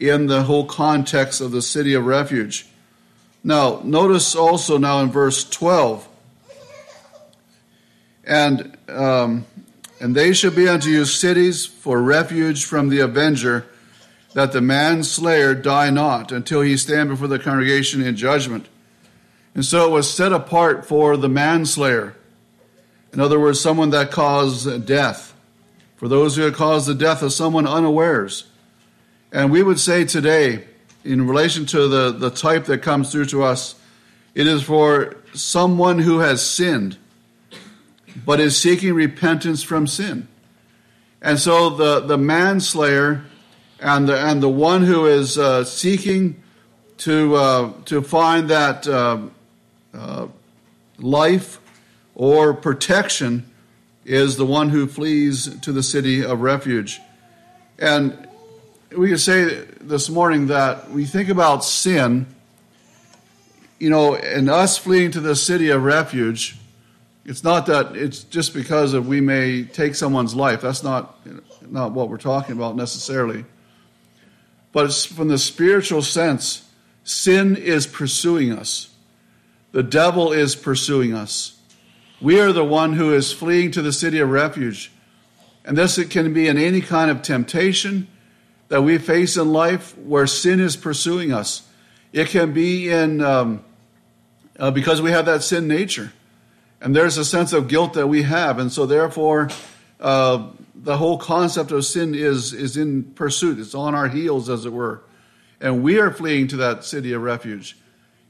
in 0.00 0.26
the 0.26 0.44
whole 0.44 0.64
context 0.64 1.40
of 1.40 1.50
the 1.50 1.62
city 1.62 1.94
of 1.94 2.04
refuge. 2.06 2.66
Now, 3.42 3.80
notice 3.84 4.34
also 4.34 4.78
now 4.78 5.00
in 5.00 5.10
verse 5.10 5.48
12, 5.48 6.08
and 8.24 8.76
um, 8.88 9.46
and 10.00 10.14
they 10.14 10.32
shall 10.32 10.50
be 10.50 10.68
unto 10.68 10.88
you 10.88 11.04
cities 11.04 11.66
for 11.66 12.00
refuge 12.00 12.64
from 12.64 12.88
the 12.88 13.00
avenger 13.00 13.66
that 14.34 14.52
the 14.52 14.60
manslayer 14.60 15.54
die 15.54 15.90
not 15.90 16.30
until 16.30 16.60
he 16.60 16.76
stand 16.76 17.08
before 17.08 17.26
the 17.26 17.38
congregation 17.38 18.02
in 18.02 18.14
judgment. 18.14 18.66
And 19.54 19.64
so 19.64 19.88
it 19.88 19.90
was 19.90 20.12
set 20.12 20.32
apart 20.32 20.86
for 20.86 21.16
the 21.16 21.28
manslayer. 21.28 22.14
In 23.12 23.20
other 23.20 23.40
words, 23.40 23.60
someone 23.60 23.90
that 23.90 24.12
caused 24.12 24.86
death. 24.86 25.34
For 25.96 26.06
those 26.06 26.36
who 26.36 26.42
had 26.42 26.54
caused 26.54 26.86
the 26.86 26.94
death 26.94 27.22
of 27.22 27.32
someone 27.32 27.66
unawares. 27.66 28.44
And 29.32 29.50
we 29.50 29.62
would 29.62 29.78
say 29.78 30.04
today, 30.04 30.64
in 31.04 31.26
relation 31.26 31.66
to 31.66 31.88
the, 31.88 32.12
the 32.12 32.30
type 32.30 32.64
that 32.66 32.82
comes 32.82 33.12
through 33.12 33.26
to 33.26 33.42
us, 33.42 33.74
it 34.34 34.46
is 34.46 34.62
for 34.62 35.16
someone 35.34 35.98
who 35.98 36.20
has 36.20 36.44
sinned, 36.44 36.96
but 38.24 38.40
is 38.40 38.56
seeking 38.56 38.94
repentance 38.94 39.62
from 39.62 39.86
sin. 39.86 40.28
And 41.20 41.38
so 41.38 41.70
the, 41.70 42.00
the 42.00 42.18
manslayer 42.18 43.24
and 43.80 44.08
the, 44.08 44.18
and 44.18 44.42
the 44.42 44.48
one 44.48 44.84
who 44.84 45.06
is 45.06 45.38
uh, 45.38 45.64
seeking 45.64 46.42
to, 46.98 47.34
uh, 47.36 47.72
to 47.86 48.02
find 48.02 48.50
that 48.50 48.86
uh, 48.86 49.20
uh, 49.94 50.28
life 50.98 51.60
or 52.14 52.54
protection 52.54 53.48
is 54.04 54.36
the 54.36 54.46
one 54.46 54.70
who 54.70 54.86
flees 54.86 55.58
to 55.60 55.72
the 55.72 55.82
city 55.82 56.24
of 56.24 56.40
refuge. 56.40 57.00
And 57.78 58.27
we 58.96 59.10
could 59.10 59.20
say 59.20 59.66
this 59.80 60.08
morning 60.08 60.46
that 60.46 60.90
we 60.90 61.04
think 61.04 61.28
about 61.28 61.64
sin, 61.64 62.26
you 63.78 63.90
know, 63.90 64.14
and 64.14 64.48
us 64.48 64.78
fleeing 64.78 65.10
to 65.10 65.20
the 65.20 65.36
city 65.36 65.70
of 65.70 65.82
refuge. 65.82 66.56
It's 67.24 67.44
not 67.44 67.66
that 67.66 67.94
it's 67.94 68.24
just 68.24 68.54
because 68.54 68.94
of 68.94 69.06
we 69.06 69.20
may 69.20 69.64
take 69.64 69.94
someone's 69.94 70.34
life. 70.34 70.62
That's 70.62 70.82
not 70.82 71.18
not 71.70 71.92
what 71.92 72.08
we're 72.08 72.16
talking 72.16 72.56
about 72.56 72.76
necessarily. 72.76 73.44
But 74.72 74.86
it's 74.86 75.04
from 75.04 75.28
the 75.28 75.38
spiritual 75.38 76.02
sense, 76.02 76.68
sin 77.04 77.56
is 77.56 77.86
pursuing 77.86 78.52
us. 78.52 78.94
The 79.72 79.82
devil 79.82 80.32
is 80.32 80.56
pursuing 80.56 81.12
us. 81.12 81.58
We 82.22 82.40
are 82.40 82.52
the 82.52 82.64
one 82.64 82.94
who 82.94 83.12
is 83.12 83.32
fleeing 83.32 83.70
to 83.72 83.82
the 83.82 83.92
city 83.92 84.18
of 84.18 84.30
refuge. 84.30 84.90
And 85.64 85.76
this 85.76 85.98
it 85.98 86.10
can 86.10 86.32
be 86.32 86.48
in 86.48 86.56
any 86.56 86.80
kind 86.80 87.10
of 87.10 87.20
temptation 87.20 88.08
that 88.68 88.82
we 88.82 88.98
face 88.98 89.36
in 89.36 89.52
life 89.52 89.96
where 89.98 90.26
sin 90.26 90.60
is 90.60 90.76
pursuing 90.76 91.32
us. 91.32 91.66
It 92.12 92.28
can 92.28 92.52
be 92.52 92.90
in 92.90 93.20
um, 93.22 93.64
uh, 94.58 94.70
because 94.70 95.02
we 95.02 95.10
have 95.10 95.26
that 95.26 95.42
sin 95.42 95.68
nature, 95.68 96.12
and 96.80 96.94
there's 96.94 97.18
a 97.18 97.24
sense 97.24 97.52
of 97.52 97.68
guilt 97.68 97.94
that 97.94 98.06
we 98.06 98.22
have, 98.22 98.58
and 98.58 98.72
so 98.72 98.86
therefore 98.86 99.50
uh, 100.00 100.48
the 100.74 100.96
whole 100.96 101.18
concept 101.18 101.70
of 101.70 101.84
sin 101.84 102.14
is 102.14 102.52
is 102.52 102.76
in 102.76 103.04
pursuit. 103.14 103.58
It's 103.58 103.74
on 103.74 103.94
our 103.94 104.08
heels, 104.08 104.48
as 104.48 104.64
it 104.64 104.72
were. 104.72 105.02
and 105.60 105.82
we 105.82 105.98
are 105.98 106.12
fleeing 106.12 106.46
to 106.48 106.56
that 106.58 106.84
city 106.84 107.12
of 107.12 107.22
refuge. 107.22 107.76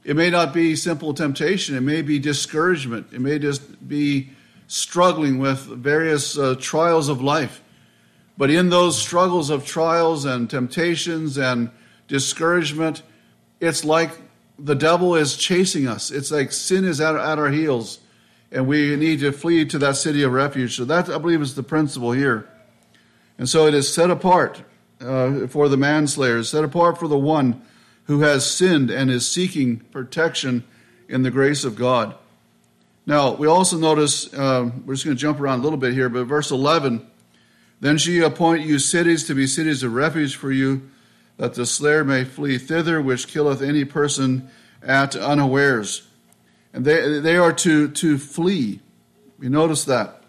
It 0.03 0.15
may 0.15 0.29
not 0.29 0.53
be 0.53 0.75
simple 0.75 1.13
temptation, 1.13 1.75
it 1.75 1.81
may 1.81 2.01
be 2.01 2.19
discouragement, 2.19 3.07
it 3.11 3.19
may 3.19 3.37
just 3.37 3.87
be 3.87 4.29
struggling 4.67 5.39
with 5.39 5.59
various 5.59 6.37
uh, 6.37 6.55
trials 6.59 7.09
of 7.09 7.21
life. 7.21 7.61
But 8.39 8.49
in 8.49 8.69
those 8.69 8.97
struggles 8.97 9.49
of 9.49 9.65
trials 9.65 10.23
and 10.23 10.49
temptations 10.49 11.37
and 11.37 11.71
discouragement, 12.07 13.03
it's 13.59 13.83
like 13.83 14.11
the 14.57 14.75
devil 14.75 15.13
is 15.13 15.35
chasing 15.35 15.89
us. 15.89 16.09
It's 16.09 16.31
like 16.31 16.53
sin 16.53 16.85
is 16.85 17.01
at, 17.01 17.17
at 17.17 17.37
our 17.37 17.49
heels, 17.49 17.99
and 18.49 18.65
we 18.65 18.95
need 18.95 19.19
to 19.19 19.33
flee 19.33 19.65
to 19.65 19.77
that 19.79 19.97
city 19.97 20.23
of 20.23 20.31
refuge. 20.31 20.77
So, 20.77 20.85
that, 20.85 21.09
I 21.09 21.17
believe, 21.17 21.41
is 21.41 21.55
the 21.55 21.63
principle 21.63 22.13
here. 22.13 22.47
And 23.37 23.49
so 23.49 23.67
it 23.67 23.73
is 23.73 23.93
set 23.93 24.09
apart 24.09 24.63
uh, 25.01 25.47
for 25.47 25.67
the 25.67 25.75
manslayer, 25.75 26.41
set 26.43 26.63
apart 26.63 26.97
for 26.97 27.09
the 27.09 27.17
one 27.17 27.61
who 28.05 28.21
has 28.21 28.49
sinned 28.49 28.89
and 28.89 29.11
is 29.11 29.29
seeking 29.29 29.79
protection 29.91 30.63
in 31.09 31.23
the 31.23 31.31
grace 31.31 31.65
of 31.65 31.75
God. 31.75 32.15
Now, 33.05 33.33
we 33.33 33.47
also 33.47 33.77
notice, 33.77 34.33
uh, 34.33 34.71
we're 34.85 34.93
just 34.93 35.03
going 35.03 35.17
to 35.17 35.21
jump 35.21 35.41
around 35.41 35.59
a 35.59 35.63
little 35.63 35.77
bit 35.77 35.93
here, 35.93 36.07
but 36.07 36.23
verse 36.23 36.51
11 36.51 37.05
Then 37.79 37.97
she 37.97 38.19
appoint 38.19 38.65
you 38.65 38.79
cities 38.79 39.25
to 39.27 39.35
be 39.35 39.47
cities 39.47 39.83
of 39.83 39.93
refuge 39.93 40.35
for 40.35 40.51
you, 40.51 40.89
that 41.37 41.53
the 41.53 41.65
slayer 41.65 42.03
may 42.03 42.25
flee 42.25 42.57
thither, 42.57 43.01
which 43.01 43.27
killeth 43.27 43.61
any 43.61 43.85
person 43.85 44.49
at 44.83 45.15
unawares. 45.15 46.07
And 46.73 46.83
they, 46.85 47.19
they 47.19 47.37
are 47.37 47.53
to, 47.53 47.87
to 47.87 48.17
flee. 48.17 48.81
You 49.39 49.49
notice 49.49 49.85
that. 49.85 50.23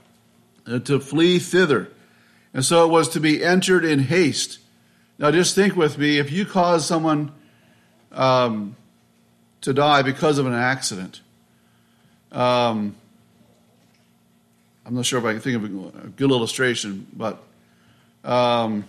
Uh, 0.67 0.79
to 0.81 1.01
flee 1.01 1.39
thither. 1.39 1.91
And 2.55 2.65
so 2.65 2.85
it 2.85 2.89
was 2.89 3.09
to 3.11 3.21
be 3.21 3.45
entered 3.45 3.85
in 3.85 4.01
haste. 4.01 4.59
Now, 5.19 5.31
just 5.31 5.55
think 5.55 5.77
with 5.77 5.99
me 5.99 6.19
if 6.19 6.31
you 6.31 6.47
cause 6.47 6.87
someone 6.87 7.33
um, 8.13 8.77
to 9.63 9.73
die 9.73 10.03
because 10.03 10.39
of 10.39 10.47
an 10.47 10.55
accident, 10.55 11.21
um, 12.33 12.95
I'm 14.91 14.97
not 14.97 15.07
sure 15.07 15.21
if 15.21 15.25
I 15.25 15.35
can 15.35 15.41
think 15.41 15.57
of 15.57 15.65
a 16.05 16.09
good 16.09 16.33
illustration, 16.33 17.07
but 17.13 17.41
um, 18.25 18.89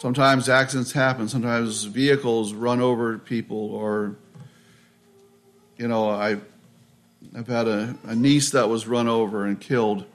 sometimes 0.00 0.48
accidents 0.48 0.90
happen. 0.90 1.28
Sometimes 1.28 1.84
vehicles 1.84 2.52
run 2.52 2.80
over 2.80 3.18
people, 3.18 3.72
or 3.72 4.16
you 5.76 5.86
know, 5.86 6.10
I 6.10 6.38
I've 7.36 7.46
had 7.46 7.68
a, 7.68 7.96
a 8.02 8.16
niece 8.16 8.50
that 8.50 8.68
was 8.68 8.88
run 8.88 9.06
over 9.06 9.46
and 9.46 9.60
killed 9.60 10.06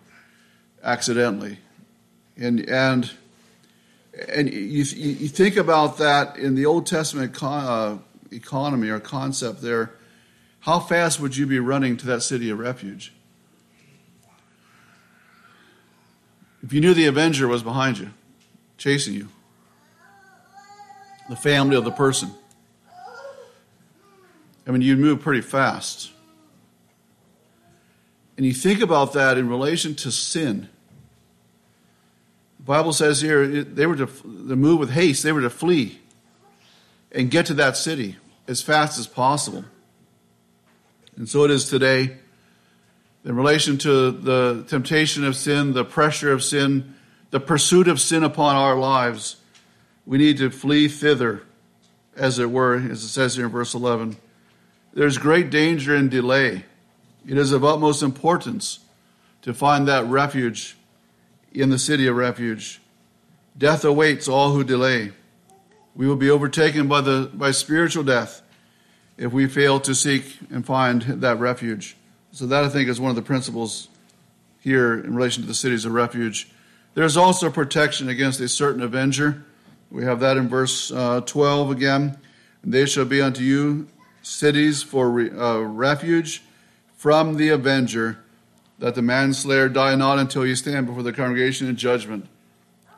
accidentally. 0.83 1.59
And, 2.36 2.67
and, 2.69 3.09
and 4.27 4.53
you, 4.53 4.83
you 4.83 5.29
think 5.29 5.55
about 5.55 6.00
that 6.00 6.36
in 6.38 6.55
the 6.55 6.65
Old 6.65 6.86
Testament 6.86 7.33
con, 7.33 7.63
uh, 7.63 7.98
economy 8.36 8.89
or 8.89 9.00
concept 9.00 9.62
there. 9.62 9.91
How 10.59 10.81
fast 10.81 11.21
would 11.21 11.38
you 11.38 11.48
be 11.48 11.59
running 11.59 11.95
to 11.95 12.05
that 12.07 12.24
city 12.24 12.50
of 12.50 12.59
refuge? 12.59 13.13
If 16.63 16.74
you 16.74 16.82
knew 16.82 16.94
the 16.94 17.06
avenger 17.06 17.48
was 17.48 17.63
behind 17.63 17.98
you, 17.98 18.12
chasing 18.78 19.13
you, 19.13 19.30
the 21.30 21.36
family 21.36 21.75
of 21.75 21.86
the 21.86 21.92
person, 21.92 22.32
I 24.68 24.72
mean, 24.72 24.82
you'd 24.82 25.00
move 25.00 25.22
pretty 25.22 25.42
fast. 25.42 26.12
And 28.38 28.46
you 28.46 28.54
think 28.54 28.82
about 28.82 29.13
that 29.13 29.38
in 29.38 29.50
relation 29.50 29.96
to 29.96 30.12
sin. 30.12 30.70
The 32.60 32.63
Bible 32.63 32.94
says 32.94 33.20
here 33.20 33.48
they 33.48 33.88
were 33.88 33.96
to, 33.96 34.06
to 34.06 34.56
move 34.56 34.80
with 34.80 34.92
haste, 34.92 35.24
they 35.24 35.32
were 35.32 35.42
to 35.42 35.50
flee 35.50 36.00
and 37.12 37.32
get 37.32 37.48
to 37.48 37.54
that 37.56 37.78
city 37.78 38.18
as 38.48 38.62
fast 38.62 39.00
as 39.00 39.08
possible. 39.08 39.66
And 41.16 41.28
so 41.28 41.44
it 41.44 41.51
is 41.51 41.68
today 41.68 42.18
in 43.26 43.36
relation 43.36 43.78
to 43.80 44.12
the 44.12 44.66
temptation 44.68 45.24
of 45.24 45.36
sin, 45.36 45.74
the 45.74 45.86
pressure 45.86 46.32
of 46.32 46.44
sin, 46.44 46.96
the 47.32 47.40
pursuit 47.40 47.88
of 47.88 48.00
sin 48.00 48.24
upon 48.24 48.55
our 48.55 48.77
lives. 48.77 49.38
We 50.05 50.18
need 50.18 50.38
to 50.38 50.50
flee 50.50 50.88
thither, 50.88 51.44
as 52.16 52.40
it 52.40 52.50
were, 52.50 52.75
as 52.75 53.03
it 53.03 53.10
says 53.10 53.36
here 53.36 53.46
in 53.46 53.51
verse 53.51 53.74
11. 53.74 54.18
There's 54.94 55.18
great 55.18 55.50
danger 55.50 55.96
in 55.96 56.10
delay. 56.10 56.66
It 57.27 57.38
is 57.38 57.51
of 57.51 57.64
utmost 57.64 58.01
importance 58.01 58.79
to 59.42 59.53
find 59.53 59.88
that 59.88 60.05
refuge 60.05 60.77
in 61.53 61.70
the 61.70 61.79
city 61.79 62.08
of 62.08 62.16
refuge. 62.16 62.82
Death 63.58 63.84
awaits 63.84 64.27
all 64.27 64.51
who 64.53 64.64
delay. 64.64 65.12
We 65.96 66.08
will 66.08 66.16
be 66.16 66.29
overtaken 66.29 66.88
by, 66.88 67.01
the, 67.01 67.29
by 67.34 67.51
spiritual 67.51 68.03
death 68.03 68.42
if 69.18 69.34
we 69.34 69.48
fail 69.48 69.79
to 69.82 69.94
seek 69.94 70.38
and 70.50 70.66
find 70.66 71.01
that 71.01 71.40
refuge. 71.40 71.98
So, 72.31 72.46
that 72.46 72.63
I 72.63 72.70
think 72.70 72.89
is 72.89 73.00
one 73.00 73.09
of 73.09 73.15
the 73.15 73.22
principles 73.22 73.87
here 74.59 75.00
in 75.00 75.15
relation 75.15 75.42
to 75.44 75.48
the 75.48 75.55
cities 75.55 75.85
of 75.85 75.94
refuge. 75.94 76.50
There's 76.94 77.18
also 77.18 77.50
protection 77.50 78.09
against 78.09 78.39
a 78.39 78.48
certain 78.48 78.81
avenger. 78.81 79.46
We 79.89 80.03
have 80.03 80.20
that 80.20 80.37
in 80.37 80.48
verse 80.48 80.92
uh, 80.92 81.22
12 81.22 81.72
again. 81.72 82.18
They 82.63 82.85
shall 82.85 83.05
be 83.05 83.22
unto 83.22 83.42
you 83.42 83.87
cities 84.22 84.83
for 84.83 85.09
re, 85.09 85.29
uh, 85.31 85.59
refuge 85.59 86.44
from 86.96 87.37
the 87.37 87.50
avenger, 87.50 88.20
that 88.77 88.94
the 88.96 89.01
manslayer 89.01 89.70
die 89.70 89.96
not 89.96 90.20
until 90.20 90.46
you 90.46 90.55
stand 90.55 90.85
before 90.85 91.03
the 91.03 91.13
congregation 91.13 91.68
in 91.68 91.75
judgment. 91.75 92.27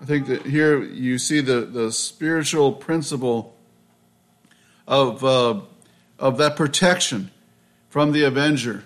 I 0.02 0.06
think 0.06 0.28
that 0.28 0.46
here 0.46 0.82
you 0.82 1.20
see 1.20 1.42
the, 1.42 1.62
the 1.62 1.92
spiritual 1.92 2.72
principle 2.72 3.56
of, 4.88 5.24
uh, 5.24 5.62
of 6.18 6.38
that 6.40 6.56
protection 6.56 7.30
from 7.90 8.12
the 8.12 8.24
avenger. 8.24 8.84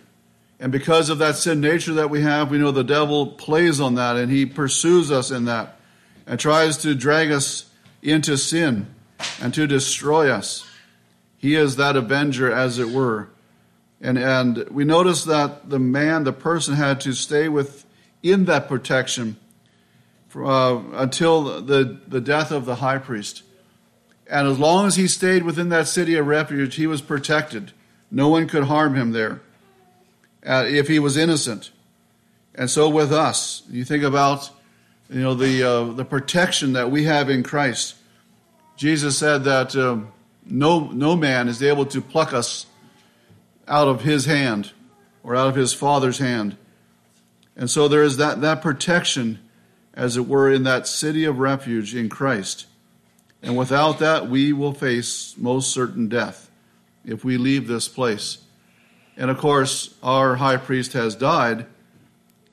And 0.60 0.72
because 0.72 1.10
of 1.10 1.18
that 1.18 1.36
sin 1.36 1.60
nature 1.60 1.94
that 1.94 2.10
we 2.10 2.22
have, 2.22 2.50
we 2.50 2.58
know 2.58 2.72
the 2.72 2.84
devil 2.84 3.28
plays 3.28 3.82
on 3.82 3.96
that 3.96 4.16
and 4.16 4.32
he 4.32 4.46
pursues 4.46 5.12
us 5.12 5.32
in 5.32 5.46
that 5.46 5.78
and 6.26 6.40
tries 6.40 6.78
to 6.78 6.96
drag 6.96 7.32
us 7.32 7.70
into 8.02 8.38
sin 8.38 8.88
and 9.42 9.54
to 9.54 9.68
destroy 9.68 10.30
us. 10.30 10.66
He 11.38 11.56
is 11.56 11.76
that 11.76 11.96
avenger, 11.96 12.52
as 12.52 12.80
it 12.80 12.90
were. 12.90 13.30
And, 14.02 14.18
and 14.18 14.70
we 14.70 14.84
notice 14.84 15.26
that 15.26 15.70
the 15.70 15.80
man, 15.80 16.24
the 16.24 16.34
person, 16.34 16.76
had 16.76 17.02
to 17.02 17.14
stay 17.14 17.50
within 17.50 18.46
that 18.46 18.68
protection 18.68 19.38
for, 20.28 20.46
uh, 20.46 20.82
until 20.94 21.62
the, 21.62 22.00
the 22.08 22.22
death 22.22 22.52
of 22.52 22.66
the 22.66 22.76
high 22.76 22.98
priest. 22.98 23.44
And 24.28 24.48
as 24.48 24.58
long 24.58 24.88
as 24.88 24.96
he 24.96 25.08
stayed 25.08 25.44
within 25.44 25.70
that 25.70 25.88
city 25.88 26.16
of 26.16 26.26
refuge, 26.26 26.76
he 26.76 26.88
was 26.88 27.02
protected. 27.02 27.74
No 28.10 28.30
one 28.30 28.48
could 28.48 28.64
harm 28.64 28.96
him 28.96 29.12
there 29.12 29.42
uh, 30.46 30.66
if 30.68 30.88
he 30.88 31.00
was 31.00 31.18
innocent. 31.18 31.72
And 32.54 32.70
so 32.70 32.90
with 32.90 33.12
us, 33.12 33.64
you 33.70 33.84
think 33.84 34.04
about 34.04 34.50
you 35.10 35.22
know 35.22 35.34
the 35.34 35.64
uh, 35.64 35.84
the 35.94 36.06
protection 36.06 36.74
that 36.74 36.90
we 36.90 37.04
have 37.04 37.30
in 37.30 37.44
Christ. 37.44 37.96
Jesus 38.78 39.18
said 39.18 39.44
that 39.44 39.76
um, 39.76 40.12
no 40.46 40.88
no 40.92 41.16
man 41.16 41.48
is 41.48 41.62
able 41.62 41.86
to 41.88 42.02
pluck 42.02 42.34
us 42.34 42.66
out 43.68 43.88
of 43.88 44.02
his 44.02 44.26
hand 44.26 44.72
or 45.24 45.36
out 45.36 45.48
of 45.48 45.56
his 45.56 45.74
father's 45.74 46.20
hand. 46.20 46.56
And 47.56 47.70
so 47.70 47.88
there 47.88 48.04
is 48.04 48.18
that, 48.18 48.42
that 48.42 48.62
protection, 48.62 49.40
as 49.94 50.18
it 50.18 50.28
were, 50.28 50.52
in 50.52 50.64
that 50.64 50.88
city 50.88 51.24
of 51.24 51.40
refuge 51.40 51.96
in 51.96 52.10
Christ. 52.10 52.66
And 53.42 53.58
without 53.58 54.00
that, 54.00 54.30
we 54.30 54.54
will 54.54 54.74
face 54.74 55.36
most 55.38 55.72
certain 55.72 56.10
death 56.10 56.50
if 57.06 57.24
we 57.24 57.38
leave 57.38 57.68
this 57.68 57.88
place. 57.88 58.40
And 59.18 59.32
of 59.32 59.38
course, 59.38 59.96
our 60.04 60.36
high 60.36 60.58
priest 60.58 60.94
has 60.94 61.16
died 61.16 61.66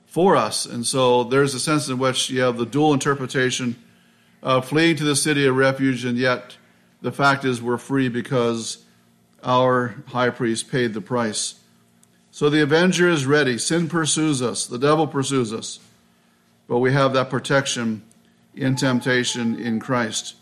for 0.05 0.35
us. 0.35 0.65
And 0.65 0.85
so 0.85 1.23
there's 1.23 1.53
a 1.53 1.59
sense 1.59 1.89
in 1.89 1.97
which 1.97 2.29
you 2.29 2.41
have 2.41 2.57
the 2.57 2.65
dual 2.65 2.93
interpretation 2.93 3.75
of 4.41 4.67
fleeing 4.67 4.95
to 4.97 5.03
the 5.03 5.15
city 5.15 5.45
of 5.45 5.55
refuge, 5.55 6.05
and 6.05 6.17
yet 6.17 6.57
the 7.01 7.11
fact 7.11 7.45
is 7.45 7.61
we're 7.61 7.77
free 7.77 8.09
because 8.09 8.83
our 9.43 9.95
high 10.07 10.29
priest 10.29 10.69
paid 10.69 10.93
the 10.93 11.01
price. 11.01 11.55
So 12.31 12.49
the 12.49 12.61
avenger 12.61 13.09
is 13.09 13.25
ready. 13.25 13.57
Sin 13.57 13.87
pursues 13.87 14.41
us, 14.41 14.65
the 14.65 14.79
devil 14.79 15.07
pursues 15.07 15.53
us. 15.53 15.79
But 16.67 16.79
we 16.79 16.93
have 16.93 17.13
that 17.13 17.29
protection 17.29 18.03
in 18.55 18.75
temptation 18.75 19.59
in 19.59 19.79
Christ. 19.79 20.35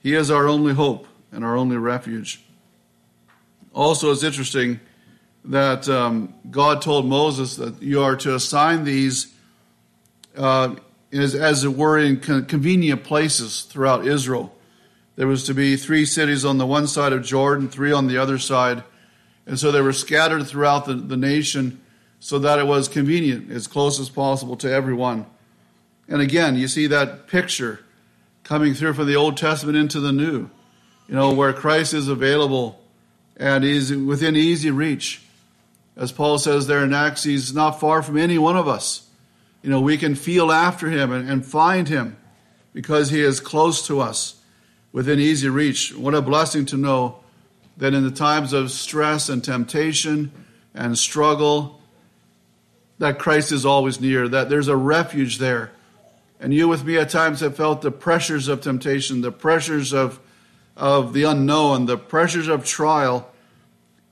He 0.00 0.14
is 0.14 0.30
our 0.30 0.46
only 0.48 0.74
hope 0.74 1.06
and 1.30 1.44
our 1.44 1.56
only 1.56 1.76
refuge. 1.76 2.42
Also, 3.72 4.10
it's 4.10 4.24
interesting 4.24 4.80
that 5.44 5.88
um, 5.88 6.34
God 6.50 6.82
told 6.82 7.06
Moses 7.06 7.56
that 7.56 7.82
you 7.82 8.02
are 8.02 8.16
to 8.16 8.34
assign 8.34 8.84
these, 8.84 9.32
uh, 10.36 10.74
as, 11.12 11.34
as 11.34 11.64
it 11.64 11.76
were, 11.76 11.98
in 11.98 12.20
convenient 12.20 13.04
places 13.04 13.62
throughout 13.62 14.06
Israel. 14.06 14.54
There 15.16 15.26
was 15.26 15.44
to 15.44 15.54
be 15.54 15.76
three 15.76 16.06
cities 16.06 16.44
on 16.44 16.58
the 16.58 16.66
one 16.66 16.86
side 16.86 17.12
of 17.12 17.24
Jordan, 17.24 17.68
three 17.68 17.92
on 17.92 18.06
the 18.06 18.18
other 18.18 18.38
side. 18.38 18.84
And 19.46 19.58
so 19.58 19.72
they 19.72 19.80
were 19.80 19.92
scattered 19.92 20.46
throughout 20.46 20.86
the, 20.86 20.94
the 20.94 21.16
nation 21.16 21.80
so 22.20 22.38
that 22.38 22.58
it 22.58 22.66
was 22.66 22.88
convenient, 22.88 23.50
as 23.50 23.66
close 23.66 23.98
as 23.98 24.08
possible 24.08 24.56
to 24.56 24.70
everyone. 24.70 25.26
And 26.08 26.20
again, 26.20 26.56
you 26.56 26.68
see 26.68 26.86
that 26.88 27.28
picture 27.28 27.80
coming 28.44 28.74
through 28.74 28.94
from 28.94 29.06
the 29.06 29.16
Old 29.16 29.36
Testament 29.36 29.78
into 29.78 30.00
the 30.00 30.12
New, 30.12 30.50
you 31.08 31.14
know, 31.14 31.32
where 31.32 31.52
Christ 31.52 31.94
is 31.94 32.08
available 32.08 32.80
and 33.36 33.64
he's 33.64 33.94
within 33.94 34.36
easy 34.36 34.70
reach. 34.70 35.22
As 36.00 36.12
Paul 36.12 36.38
says 36.38 36.66
there 36.66 36.82
in 36.82 36.94
Acts, 36.94 37.24
he's 37.24 37.52
not 37.52 37.78
far 37.78 38.02
from 38.02 38.16
any 38.16 38.38
one 38.38 38.56
of 38.56 38.66
us. 38.66 39.06
You 39.62 39.68
know, 39.68 39.82
we 39.82 39.98
can 39.98 40.14
feel 40.14 40.50
after 40.50 40.88
him 40.88 41.12
and, 41.12 41.28
and 41.28 41.44
find 41.44 41.86
him 41.88 42.16
because 42.72 43.10
he 43.10 43.20
is 43.20 43.38
close 43.38 43.86
to 43.86 44.00
us 44.00 44.36
within 44.92 45.20
easy 45.20 45.50
reach. 45.50 45.94
What 45.94 46.14
a 46.14 46.22
blessing 46.22 46.64
to 46.66 46.78
know 46.78 47.20
that 47.76 47.92
in 47.92 48.02
the 48.02 48.10
times 48.10 48.54
of 48.54 48.70
stress 48.70 49.28
and 49.28 49.44
temptation 49.44 50.32
and 50.74 50.96
struggle, 50.96 51.82
that 52.98 53.18
Christ 53.18 53.52
is 53.52 53.66
always 53.66 54.00
near, 54.00 54.26
that 54.26 54.48
there's 54.48 54.68
a 54.68 54.76
refuge 54.76 55.36
there. 55.36 55.70
And 56.40 56.54
you 56.54 56.66
with 56.66 56.82
me 56.82 56.96
at 56.96 57.10
times 57.10 57.40
have 57.40 57.56
felt 57.56 57.82
the 57.82 57.90
pressures 57.90 58.48
of 58.48 58.62
temptation, 58.62 59.20
the 59.20 59.32
pressures 59.32 59.92
of, 59.92 60.18
of 60.78 61.12
the 61.12 61.24
unknown, 61.24 61.84
the 61.84 61.98
pressures 61.98 62.48
of 62.48 62.64
trial, 62.64 63.29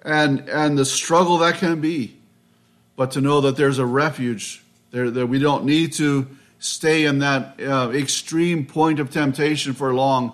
and, 0.08 0.48
and 0.48 0.78
the 0.78 0.86
struggle 0.86 1.38
that 1.38 1.56
can 1.56 1.80
be. 1.80 2.16
But 2.96 3.10
to 3.12 3.20
know 3.20 3.42
that 3.42 3.56
there's 3.56 3.78
a 3.78 3.84
refuge, 3.84 4.64
there, 4.90 5.10
that 5.10 5.26
we 5.26 5.38
don't 5.38 5.64
need 5.64 5.92
to 5.94 6.26
stay 6.58 7.04
in 7.04 7.18
that 7.18 7.60
uh, 7.60 7.90
extreme 7.92 8.64
point 8.64 9.00
of 9.00 9.10
temptation 9.10 9.74
for 9.74 9.94
long 9.94 10.32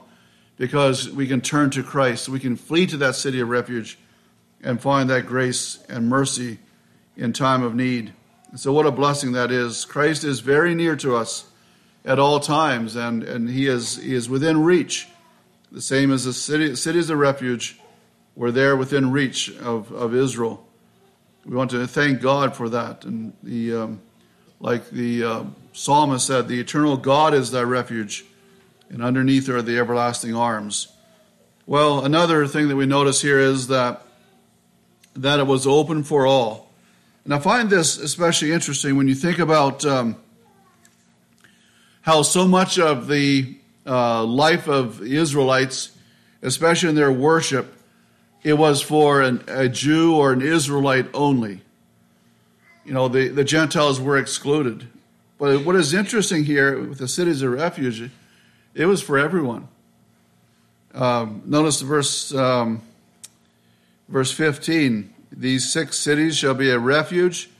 because 0.56 1.10
we 1.10 1.26
can 1.26 1.40
turn 1.40 1.70
to 1.70 1.82
Christ. 1.82 2.28
We 2.28 2.38
can 2.38 2.54
flee 2.56 2.86
to 2.86 2.96
that 2.98 3.16
city 3.16 3.40
of 3.40 3.48
refuge 3.48 3.98
and 4.62 4.80
find 4.80 5.10
that 5.10 5.26
grace 5.26 5.84
and 5.88 6.08
mercy 6.08 6.58
in 7.16 7.32
time 7.32 7.64
of 7.64 7.74
need. 7.74 8.12
And 8.52 8.60
so, 8.60 8.72
what 8.72 8.86
a 8.86 8.92
blessing 8.92 9.32
that 9.32 9.50
is. 9.50 9.84
Christ 9.84 10.22
is 10.22 10.38
very 10.38 10.76
near 10.76 10.94
to 10.96 11.16
us 11.16 11.46
at 12.04 12.20
all 12.20 12.38
times, 12.38 12.94
and, 12.94 13.24
and 13.24 13.50
he, 13.50 13.66
is, 13.66 13.96
he 13.96 14.14
is 14.14 14.28
within 14.30 14.62
reach. 14.62 15.08
The 15.72 15.82
same 15.82 16.12
as 16.12 16.24
the 16.24 16.32
city, 16.32 16.76
cities 16.76 17.10
of 17.10 17.18
refuge 17.18 17.80
were 18.36 18.52
there 18.52 18.76
within 18.76 19.12
reach 19.12 19.50
of, 19.58 19.92
of 19.92 20.14
Israel. 20.14 20.66
We 21.44 21.56
want 21.56 21.70
to 21.72 21.86
thank 21.86 22.20
God 22.20 22.56
for 22.56 22.68
that. 22.70 23.04
And 23.04 23.32
the, 23.42 23.74
um, 23.74 24.00
like 24.60 24.90
the 24.90 25.24
uh, 25.24 25.44
psalmist 25.72 26.26
said, 26.26 26.48
the 26.48 26.60
eternal 26.60 26.96
God 26.96 27.34
is 27.34 27.50
thy 27.50 27.62
refuge 27.62 28.24
and 28.90 29.02
underneath 29.02 29.48
are 29.48 29.62
the 29.62 29.78
everlasting 29.78 30.34
arms. 30.34 30.88
Well, 31.66 32.04
another 32.04 32.46
thing 32.46 32.68
that 32.68 32.76
we 32.76 32.86
notice 32.86 33.22
here 33.22 33.40
is 33.40 33.68
that 33.68 34.02
that 35.16 35.38
it 35.38 35.46
was 35.46 35.66
open 35.66 36.02
for 36.02 36.26
all. 36.26 36.70
And 37.24 37.32
I 37.32 37.38
find 37.38 37.70
this 37.70 37.98
especially 37.98 38.52
interesting 38.52 38.96
when 38.96 39.08
you 39.08 39.14
think 39.14 39.38
about 39.38 39.84
um, 39.84 40.16
how 42.02 42.22
so 42.22 42.46
much 42.46 42.78
of 42.78 43.06
the 43.06 43.56
uh, 43.86 44.24
life 44.24 44.68
of 44.68 45.02
Israelites, 45.02 45.96
especially 46.42 46.90
in 46.90 46.94
their 46.94 47.12
worship, 47.12 47.74
it 48.44 48.54
was 48.54 48.82
for 48.82 49.22
an, 49.22 49.42
a 49.48 49.68
Jew 49.68 50.14
or 50.14 50.32
an 50.32 50.42
Israelite 50.42 51.08
only. 51.14 51.62
You 52.84 52.92
know, 52.92 53.08
the, 53.08 53.28
the 53.28 53.44
Gentiles 53.44 53.98
were 53.98 54.18
excluded. 54.18 54.86
But 55.38 55.64
what 55.64 55.74
is 55.74 55.94
interesting 55.94 56.44
here 56.44 56.78
with 56.78 56.98
the 56.98 57.08
cities 57.08 57.42
of 57.42 57.50
refuge 57.52 58.10
it 58.74 58.86
was 58.86 59.00
for 59.00 59.18
everyone. 59.18 59.68
Um, 60.94 61.42
notice 61.46 61.80
verse 61.80 62.34
um, 62.34 62.82
verse 64.08 64.32
15. 64.32 65.12
These 65.32 65.72
six 65.72 65.98
cities 65.98 66.36
shall 66.36 66.54
be 66.54 66.70
a 66.70 66.78
refuge, 66.78 67.50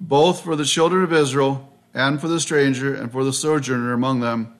both 0.00 0.42
for 0.42 0.56
the 0.56 0.64
children 0.64 1.02
of 1.02 1.12
Israel 1.12 1.72
and 1.94 2.20
for 2.20 2.28
the 2.28 2.40
stranger 2.40 2.94
and 2.94 3.10
for 3.10 3.24
the 3.24 3.32
sojourner 3.32 3.92
among 3.92 4.20
them, 4.20 4.54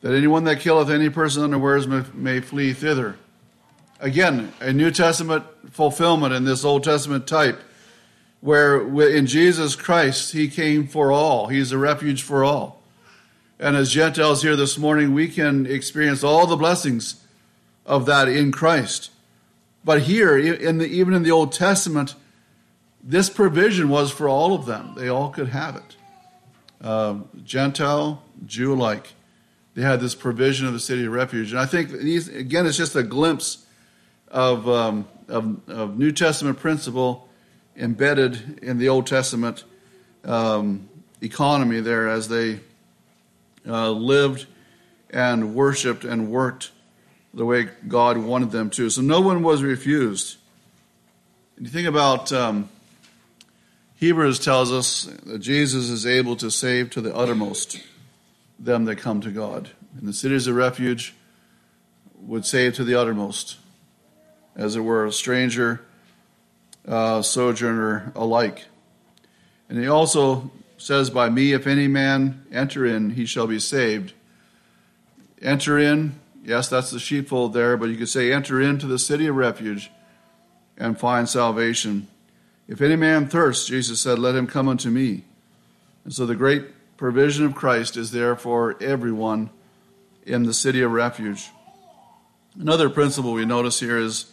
that 0.00 0.14
anyone 0.14 0.44
that 0.44 0.60
killeth 0.60 0.90
any 0.90 1.10
person 1.10 1.42
unawares 1.42 1.86
may, 1.86 2.02
may 2.14 2.40
flee 2.40 2.72
thither. 2.72 3.16
Again, 4.00 4.52
a 4.60 4.72
New 4.72 4.90
Testament 4.92 5.44
fulfillment 5.70 6.32
in 6.32 6.44
this 6.44 6.64
Old 6.64 6.84
Testament 6.84 7.26
type, 7.26 7.60
where 8.40 8.80
in 9.08 9.26
Jesus 9.26 9.74
Christ, 9.74 10.32
He 10.32 10.48
came 10.48 10.86
for 10.86 11.10
all. 11.10 11.48
He's 11.48 11.72
a 11.72 11.78
refuge 11.78 12.22
for 12.22 12.44
all. 12.44 12.80
And 13.58 13.74
as 13.74 13.90
Gentiles 13.90 14.42
here 14.42 14.54
this 14.54 14.78
morning, 14.78 15.14
we 15.14 15.26
can 15.26 15.66
experience 15.66 16.22
all 16.22 16.46
the 16.46 16.56
blessings 16.56 17.24
of 17.84 18.06
that 18.06 18.28
in 18.28 18.52
Christ. 18.52 19.10
But 19.84 20.02
here, 20.02 20.38
in 20.38 20.78
the, 20.78 20.86
even 20.86 21.12
in 21.12 21.24
the 21.24 21.32
Old 21.32 21.52
Testament, 21.52 22.14
this 23.02 23.28
provision 23.28 23.88
was 23.88 24.12
for 24.12 24.28
all 24.28 24.54
of 24.54 24.66
them. 24.66 24.94
They 24.96 25.08
all 25.08 25.30
could 25.30 25.48
have 25.48 25.74
it. 25.74 25.96
Uh, 26.80 27.16
Gentile, 27.42 28.22
Jew 28.46 28.74
alike. 28.74 29.14
They 29.74 29.82
had 29.82 30.00
this 30.00 30.14
provision 30.14 30.68
of 30.68 30.72
the 30.72 30.80
city 30.80 31.04
of 31.04 31.12
refuge. 31.12 31.50
And 31.50 31.58
I 31.58 31.66
think, 31.66 31.90
these, 31.90 32.28
again, 32.28 32.64
it's 32.66 32.76
just 32.76 32.94
a 32.94 33.02
glimpse 33.02 33.64
of, 34.30 34.68
um, 34.68 35.08
of, 35.28 35.68
of, 35.68 35.98
New 35.98 36.12
Testament 36.12 36.58
principle 36.58 37.28
embedded 37.76 38.60
in 38.62 38.78
the 38.78 38.88
Old 38.88 39.06
Testament 39.06 39.64
um, 40.24 40.88
economy 41.20 41.80
there 41.80 42.08
as 42.08 42.28
they 42.28 42.60
uh, 43.66 43.90
lived 43.90 44.46
and 45.10 45.54
worshiped 45.54 46.04
and 46.04 46.30
worked 46.30 46.70
the 47.34 47.44
way 47.44 47.68
God 47.86 48.18
wanted 48.18 48.50
them 48.50 48.70
to. 48.70 48.90
So 48.90 49.00
no 49.00 49.20
one 49.20 49.42
was 49.42 49.62
refused. 49.62 50.36
And 51.56 51.66
you 51.66 51.72
think 51.72 51.88
about 51.88 52.32
um, 52.32 52.68
Hebrews 53.96 54.38
tells 54.38 54.72
us 54.72 55.04
that 55.24 55.40
Jesus 55.40 55.88
is 55.88 56.06
able 56.06 56.36
to 56.36 56.50
save 56.50 56.90
to 56.90 57.00
the 57.00 57.14
uttermost 57.14 57.82
them 58.58 58.84
that 58.86 58.96
come 58.96 59.20
to 59.20 59.30
God. 59.30 59.70
And 59.98 60.08
the 60.08 60.12
cities 60.12 60.46
of 60.46 60.54
refuge 60.54 61.14
would 62.20 62.44
save 62.44 62.74
to 62.74 62.84
the 62.84 62.94
uttermost, 62.94 63.56
as 64.58 64.76
it 64.76 64.80
were, 64.80 65.06
a 65.06 65.12
stranger, 65.12 65.80
uh, 66.86 67.22
sojourner 67.22 68.12
alike. 68.14 68.66
And 69.68 69.78
he 69.78 69.88
also 69.88 70.50
says, 70.76 71.08
By 71.08 71.30
me, 71.30 71.52
if 71.52 71.66
any 71.66 71.88
man 71.88 72.44
enter 72.52 72.84
in, 72.84 73.10
he 73.10 73.24
shall 73.24 73.46
be 73.46 73.60
saved. 73.60 74.12
Enter 75.40 75.78
in, 75.78 76.18
yes, 76.44 76.68
that's 76.68 76.90
the 76.90 76.98
sheepfold 76.98 77.54
there, 77.54 77.76
but 77.76 77.88
you 77.88 77.96
could 77.96 78.08
say, 78.08 78.32
Enter 78.32 78.60
into 78.60 78.86
the 78.86 78.98
city 78.98 79.28
of 79.28 79.36
refuge 79.36 79.90
and 80.76 80.98
find 80.98 81.28
salvation. 81.28 82.08
If 82.66 82.80
any 82.80 82.96
man 82.96 83.28
thirsts, 83.28 83.66
Jesus 83.66 84.00
said, 84.00 84.18
Let 84.18 84.34
him 84.34 84.46
come 84.46 84.68
unto 84.68 84.90
me. 84.90 85.24
And 86.04 86.12
so 86.12 86.26
the 86.26 86.34
great 86.34 86.96
provision 86.96 87.46
of 87.46 87.54
Christ 87.54 87.96
is 87.96 88.10
there 88.10 88.34
for 88.34 88.76
everyone 88.82 89.50
in 90.26 90.42
the 90.42 90.54
city 90.54 90.82
of 90.82 90.90
refuge. 90.90 91.50
Another 92.54 92.88
principle 92.88 93.32
we 93.32 93.44
notice 93.44 93.80
here 93.80 93.98
is, 93.98 94.26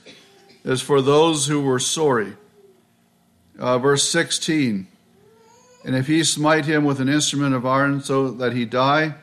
is 0.63 0.81
for 0.81 1.01
those 1.01 1.47
who 1.47 1.61
were 1.61 1.79
sorry. 1.79 2.33
Uh, 3.57 3.79
verse 3.79 4.07
16 4.09 4.87
and 5.85 5.95
if 5.95 6.07
he 6.07 6.23
smite 6.23 6.65
him 6.65 6.83
with 6.83 6.99
an 6.99 7.07
instrument 7.07 7.53
of 7.53 7.63
iron 7.63 8.01
so 8.01 8.31
that 8.31 8.53
he 8.53 8.65
die, 8.65 9.13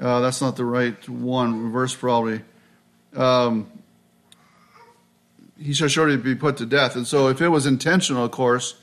uh, 0.00 0.20
that's 0.20 0.40
not 0.40 0.54
the 0.54 0.64
right 0.64 1.08
one, 1.08 1.72
verse 1.72 1.94
probably. 1.94 2.42
Um, 3.16 3.66
he 5.58 5.74
shall 5.74 5.88
surely 5.88 6.16
be 6.16 6.36
put 6.36 6.58
to 6.58 6.66
death. 6.66 6.94
And 6.94 7.04
so, 7.04 7.28
if 7.28 7.40
it 7.40 7.48
was 7.48 7.66
intentional, 7.66 8.24
of 8.24 8.30
course, 8.30 8.76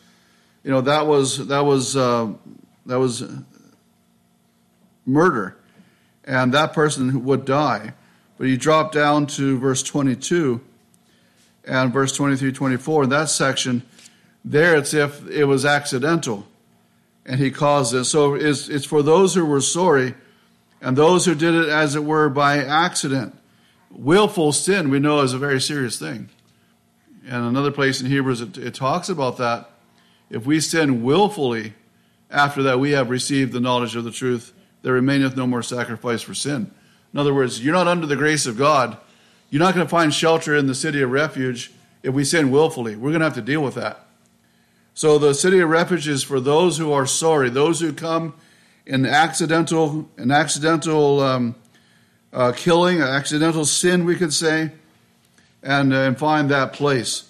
you 0.63 0.71
know 0.71 0.81
that 0.81 1.07
was 1.07 1.47
that 1.47 1.61
was 1.61 1.95
uh, 1.95 2.33
that 2.85 2.99
was 2.99 3.23
murder, 5.05 5.55
and 6.25 6.53
that 6.53 6.73
person 6.73 7.23
would 7.23 7.45
die. 7.45 7.93
But 8.43 8.49
you 8.49 8.57
drop 8.57 8.91
down 8.91 9.27
to 9.27 9.57
verse 9.57 9.81
22 9.83 10.59
and 11.63 11.93
verse 11.93 12.11
23, 12.11 12.51
24. 12.51 13.03
In 13.05 13.09
that 13.11 13.29
section, 13.29 13.83
there 14.43 14.75
it's 14.75 14.93
if 14.93 15.25
it 15.29 15.45
was 15.45 15.63
accidental 15.63 16.45
and 17.25 17.39
he 17.39 17.51
caused 17.51 17.95
it. 17.95 18.03
So 18.03 18.33
it's, 18.33 18.67
it's 18.67 18.83
for 18.83 19.01
those 19.01 19.33
who 19.33 19.45
were 19.45 19.61
sorry 19.61 20.15
and 20.81 20.97
those 20.97 21.23
who 21.23 21.35
did 21.35 21.53
it, 21.53 21.69
as 21.69 21.95
it 21.95 22.03
were, 22.03 22.27
by 22.27 22.57
accident. 22.57 23.33
Willful 23.89 24.51
sin, 24.51 24.89
we 24.89 24.99
know, 24.99 25.21
is 25.21 25.31
a 25.31 25.37
very 25.37 25.61
serious 25.61 25.97
thing. 25.97 26.27
And 27.25 27.45
another 27.45 27.71
place 27.71 28.01
in 28.01 28.07
Hebrews, 28.07 28.41
it, 28.41 28.57
it 28.57 28.75
talks 28.75 29.07
about 29.07 29.37
that. 29.37 29.69
If 30.29 30.45
we 30.45 30.59
sin 30.59 31.01
willfully, 31.01 31.75
after 32.29 32.61
that 32.63 32.81
we 32.81 32.91
have 32.91 33.09
received 33.09 33.53
the 33.53 33.61
knowledge 33.61 33.95
of 33.95 34.03
the 34.03 34.11
truth, 34.11 34.51
there 34.81 34.91
remaineth 34.91 35.37
no 35.37 35.47
more 35.47 35.63
sacrifice 35.63 36.21
for 36.21 36.33
sin. 36.33 36.69
In 37.13 37.19
other 37.19 37.33
words, 37.33 37.63
you're 37.63 37.73
not 37.73 37.87
under 37.87 38.07
the 38.07 38.15
grace 38.15 38.45
of 38.45 38.57
God. 38.57 38.97
You're 39.49 39.61
not 39.61 39.75
going 39.75 39.85
to 39.85 39.89
find 39.89 40.13
shelter 40.13 40.55
in 40.55 40.65
the 40.65 40.75
city 40.75 41.01
of 41.01 41.11
refuge 41.11 41.71
if 42.01 42.13
we 42.13 42.23
sin 42.23 42.49
willfully. 42.49 42.95
We're 42.95 43.11
going 43.11 43.19
to 43.19 43.25
have 43.25 43.35
to 43.35 43.41
deal 43.41 43.61
with 43.61 43.75
that. 43.75 44.05
So 44.95 45.17
the 45.17 45.33
city 45.33 45.59
of 45.59 45.69
refuge 45.69 46.07
is 46.07 46.23
for 46.23 46.39
those 46.39 46.77
who 46.77 46.91
are 46.91 47.05
sorry, 47.05 47.49
those 47.49 47.79
who 47.79 47.93
come 47.93 48.33
in 48.85 49.05
accidental, 49.05 50.09
an 50.17 50.31
accidental 50.31 51.19
um, 51.19 51.55
uh, 52.31 52.51
killing, 52.55 53.01
an 53.01 53.07
accidental 53.07 53.65
sin, 53.65 54.05
we 54.05 54.15
could 54.15 54.33
say, 54.33 54.71
and, 55.61 55.93
uh, 55.93 55.97
and 55.97 56.17
find 56.17 56.49
that 56.49 56.73
place. 56.73 57.29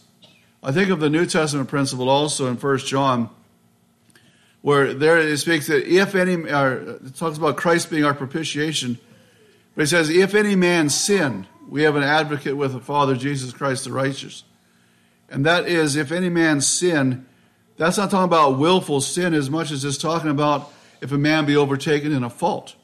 I 0.62 0.72
think 0.72 0.90
of 0.90 1.00
the 1.00 1.10
New 1.10 1.26
Testament 1.26 1.70
principle 1.70 2.10
also 2.10 2.48
in 2.48 2.58
First 2.58 2.88
John, 2.88 3.30
where 4.62 4.94
there 4.94 5.18
it 5.18 5.38
speaks 5.38 5.68
that 5.68 5.86
if 5.86 6.16
any, 6.16 6.36
it 6.36 7.16
talks 7.16 7.38
about 7.38 7.58
Christ 7.58 7.90
being 7.90 8.06
our 8.06 8.14
propitiation, 8.14 8.98
But 9.76 9.84
he 9.84 9.88
says, 9.88 10.10
if 10.10 10.36
any 10.36 10.56
man 10.56 10.90
sin, 10.90 11.48
we 11.68 11.84
have 11.84 11.96
an 11.96 12.04
advocate 12.04 12.56
with 12.58 12.74
the 12.74 12.80
Father, 12.80 13.16
Jesus 13.16 13.52
Christ 13.52 13.86
the 13.86 13.92
righteous. 13.92 14.44
And 15.30 15.46
that 15.46 15.68
is, 15.68 15.96
if 15.96 16.12
any 16.12 16.30
man 16.30 16.62
sin, 16.62 17.26
that's 17.78 17.98
not 17.98 18.12
talking 18.12 18.26
about 18.26 18.60
willful 18.60 19.02
sin 19.02 19.34
as 19.34 19.50
much 19.50 19.72
as 19.72 19.84
it's 19.84 19.98
talking 19.98 20.30
about 20.30 20.72
if 21.02 21.12
a 21.12 21.18
man 21.18 21.46
be 21.46 21.56
overtaken 21.56 22.12
in 22.12 22.24
a 22.24 22.30
fault. 22.30 22.76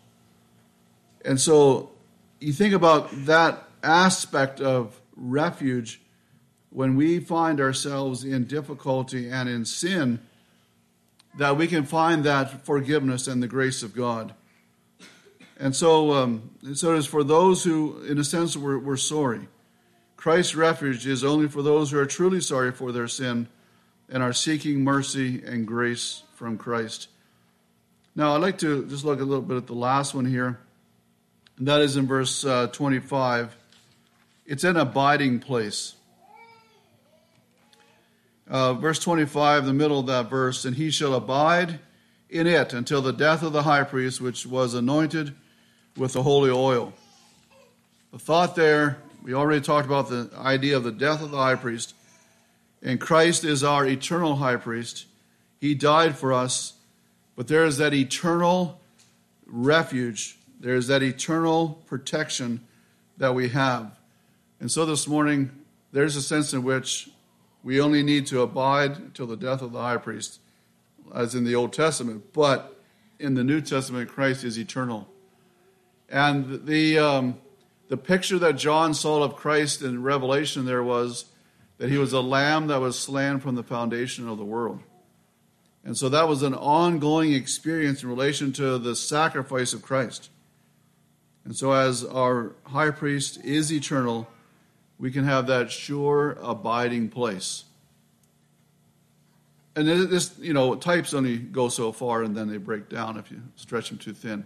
And 1.23 1.39
so 1.39 1.91
you 2.39 2.53
think 2.53 2.73
about 2.73 3.09
that 3.25 3.63
aspect 3.83 4.59
of 4.59 4.99
refuge 5.15 6.01
when 6.71 6.95
we 6.95 7.19
find 7.19 7.59
ourselves 7.59 8.23
in 8.23 8.45
difficulty 8.45 9.29
and 9.29 9.49
in 9.49 9.65
sin, 9.65 10.19
that 11.37 11.57
we 11.57 11.67
can 11.67 11.83
find 11.83 12.23
that 12.23 12.65
forgiveness 12.65 13.27
and 13.27 13.41
the 13.41 13.47
grace 13.47 13.83
of 13.83 13.95
God. 13.95 14.33
And 15.59 15.75
so, 15.75 16.13
um, 16.13 16.51
so 16.73 16.93
it 16.93 16.99
is 16.99 17.05
for 17.05 17.23
those 17.23 17.65
who, 17.65 18.01
in 18.03 18.17
a 18.17 18.23
sense, 18.23 18.55
were, 18.55 18.79
were 18.79 18.95
sorry. 18.95 19.49
Christ's 20.15 20.55
refuge 20.55 21.05
is 21.05 21.23
only 21.23 21.49
for 21.49 21.61
those 21.61 21.91
who 21.91 21.99
are 21.99 22.05
truly 22.05 22.39
sorry 22.39 22.71
for 22.71 22.93
their 22.93 23.09
sin 23.09 23.49
and 24.07 24.23
are 24.23 24.33
seeking 24.33 24.83
mercy 24.83 25.43
and 25.45 25.67
grace 25.67 26.23
from 26.33 26.57
Christ. 26.57 27.09
Now, 28.15 28.33
I'd 28.33 28.41
like 28.41 28.57
to 28.59 28.85
just 28.85 29.03
look 29.03 29.19
a 29.19 29.23
little 29.23 29.41
bit 29.41 29.57
at 29.57 29.67
the 29.67 29.73
last 29.73 30.15
one 30.15 30.25
here, 30.25 30.59
and 31.57 31.67
that 31.67 31.81
is 31.81 31.97
in 31.97 32.07
verse 32.07 32.45
uh, 32.45 32.67
25. 32.67 33.55
It's 34.45 34.63
an 34.63 34.77
abiding 34.77 35.39
place. 35.39 35.95
Uh, 38.49 38.73
verse 38.73 38.99
25, 38.99 39.65
the 39.65 39.73
middle 39.73 39.99
of 39.99 40.07
that 40.07 40.29
verse, 40.29 40.65
and 40.65 40.77
he 40.77 40.89
shall 40.89 41.13
abide 41.13 41.79
in 42.29 42.47
it 42.47 42.73
until 42.73 43.01
the 43.01 43.13
death 43.13 43.43
of 43.43 43.53
the 43.53 43.63
high 43.63 43.83
priest, 43.83 44.21
which 44.21 44.45
was 44.45 44.73
anointed 44.73 45.35
with 45.99 46.13
the 46.13 46.23
holy 46.23 46.49
oil. 46.49 46.93
The 48.11 48.19
thought 48.19 48.55
there, 48.55 48.97
we 49.21 49.33
already 49.33 49.61
talked 49.61 49.85
about 49.85 50.09
the 50.09 50.31
idea 50.37 50.77
of 50.77 50.83
the 50.83 50.91
death 50.91 51.21
of 51.21 51.31
the 51.31 51.37
high 51.37 51.55
priest, 51.55 51.93
and 52.81 52.99
Christ 52.99 53.43
is 53.43 53.63
our 53.63 53.85
eternal 53.85 54.37
high 54.37 54.55
priest. 54.55 55.05
He 55.59 55.75
died 55.75 56.17
for 56.17 56.31
us, 56.31 56.73
but 57.35 57.47
there 57.47 57.65
is 57.65 57.77
that 57.77 57.93
eternal 57.93 58.79
refuge, 59.45 60.37
there 60.59 60.75
is 60.75 60.87
that 60.87 61.03
eternal 61.03 61.81
protection 61.85 62.61
that 63.17 63.35
we 63.35 63.49
have. 63.49 63.91
And 64.61 64.71
so 64.71 64.85
this 64.85 65.07
morning, 65.07 65.51
there's 65.91 66.15
a 66.15 66.21
sense 66.21 66.53
in 66.53 66.63
which 66.63 67.09
we 67.63 67.81
only 67.81 68.03
need 68.03 68.25
to 68.27 68.41
abide 68.41 68.91
until 68.97 69.27
the 69.27 69.35
death 69.35 69.61
of 69.61 69.73
the 69.73 69.81
high 69.81 69.97
priest, 69.97 70.39
as 71.13 71.35
in 71.35 71.43
the 71.43 71.55
Old 71.55 71.73
Testament. 71.73 72.31
But 72.31 72.79
in 73.19 73.33
the 73.33 73.43
New 73.43 73.59
Testament, 73.59 74.09
Christ 74.09 74.45
is 74.45 74.57
eternal. 74.57 75.09
And 76.11 76.65
the, 76.65 76.99
um, 76.99 77.37
the 77.87 77.97
picture 77.97 78.39
that 78.39 78.55
John 78.55 78.93
saw 78.93 79.23
of 79.23 79.35
Christ 79.35 79.81
in 79.81 80.01
Revelation 80.01 80.65
there 80.65 80.83
was 80.83 81.25
that 81.77 81.89
he 81.89 81.97
was 81.97 82.13
a 82.13 82.21
lamb 82.21 82.67
that 82.67 82.81
was 82.81 82.99
slain 82.99 83.39
from 83.39 83.55
the 83.55 83.63
foundation 83.63 84.27
of 84.27 84.37
the 84.37 84.45
world. 84.45 84.81
And 85.83 85.97
so 85.97 86.09
that 86.09 86.27
was 86.27 86.43
an 86.43 86.53
ongoing 86.53 87.33
experience 87.33 88.03
in 88.03 88.09
relation 88.09 88.51
to 88.53 88.77
the 88.77 88.95
sacrifice 88.95 89.73
of 89.73 89.81
Christ. 89.81 90.29
And 91.45 91.55
so, 91.55 91.71
as 91.71 92.03
our 92.03 92.53
high 92.63 92.91
priest 92.91 93.43
is 93.43 93.71
eternal, 93.71 94.27
we 94.99 95.09
can 95.09 95.23
have 95.23 95.47
that 95.47 95.71
sure 95.71 96.37
abiding 96.41 97.09
place. 97.09 97.63
And 99.75 99.87
this, 99.87 100.37
you 100.37 100.53
know, 100.53 100.75
types 100.75 101.13
only 101.13 101.37
go 101.37 101.69
so 101.69 101.93
far 101.93 102.23
and 102.23 102.35
then 102.35 102.49
they 102.49 102.57
break 102.57 102.89
down 102.89 103.17
if 103.17 103.31
you 103.31 103.41
stretch 103.55 103.89
them 103.89 103.97
too 103.97 104.13
thin. 104.13 104.45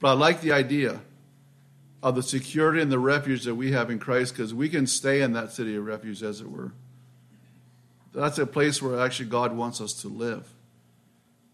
But 0.00 0.08
I 0.08 0.12
like 0.12 0.40
the 0.40 0.52
idea 0.52 1.00
of 2.02 2.14
the 2.14 2.22
security 2.22 2.80
and 2.80 2.92
the 2.92 2.98
refuge 2.98 3.44
that 3.44 3.54
we 3.54 3.72
have 3.72 3.90
in 3.90 3.98
Christ 3.98 4.34
because 4.34 4.52
we 4.52 4.68
can 4.68 4.86
stay 4.86 5.22
in 5.22 5.32
that 5.32 5.52
city 5.52 5.76
of 5.76 5.84
refuge, 5.84 6.22
as 6.22 6.40
it 6.40 6.50
were. 6.50 6.72
That's 8.14 8.38
a 8.38 8.46
place 8.46 8.80
where 8.80 9.00
actually 9.00 9.28
God 9.28 9.56
wants 9.56 9.80
us 9.80 9.92
to 10.02 10.08
live. 10.08 10.48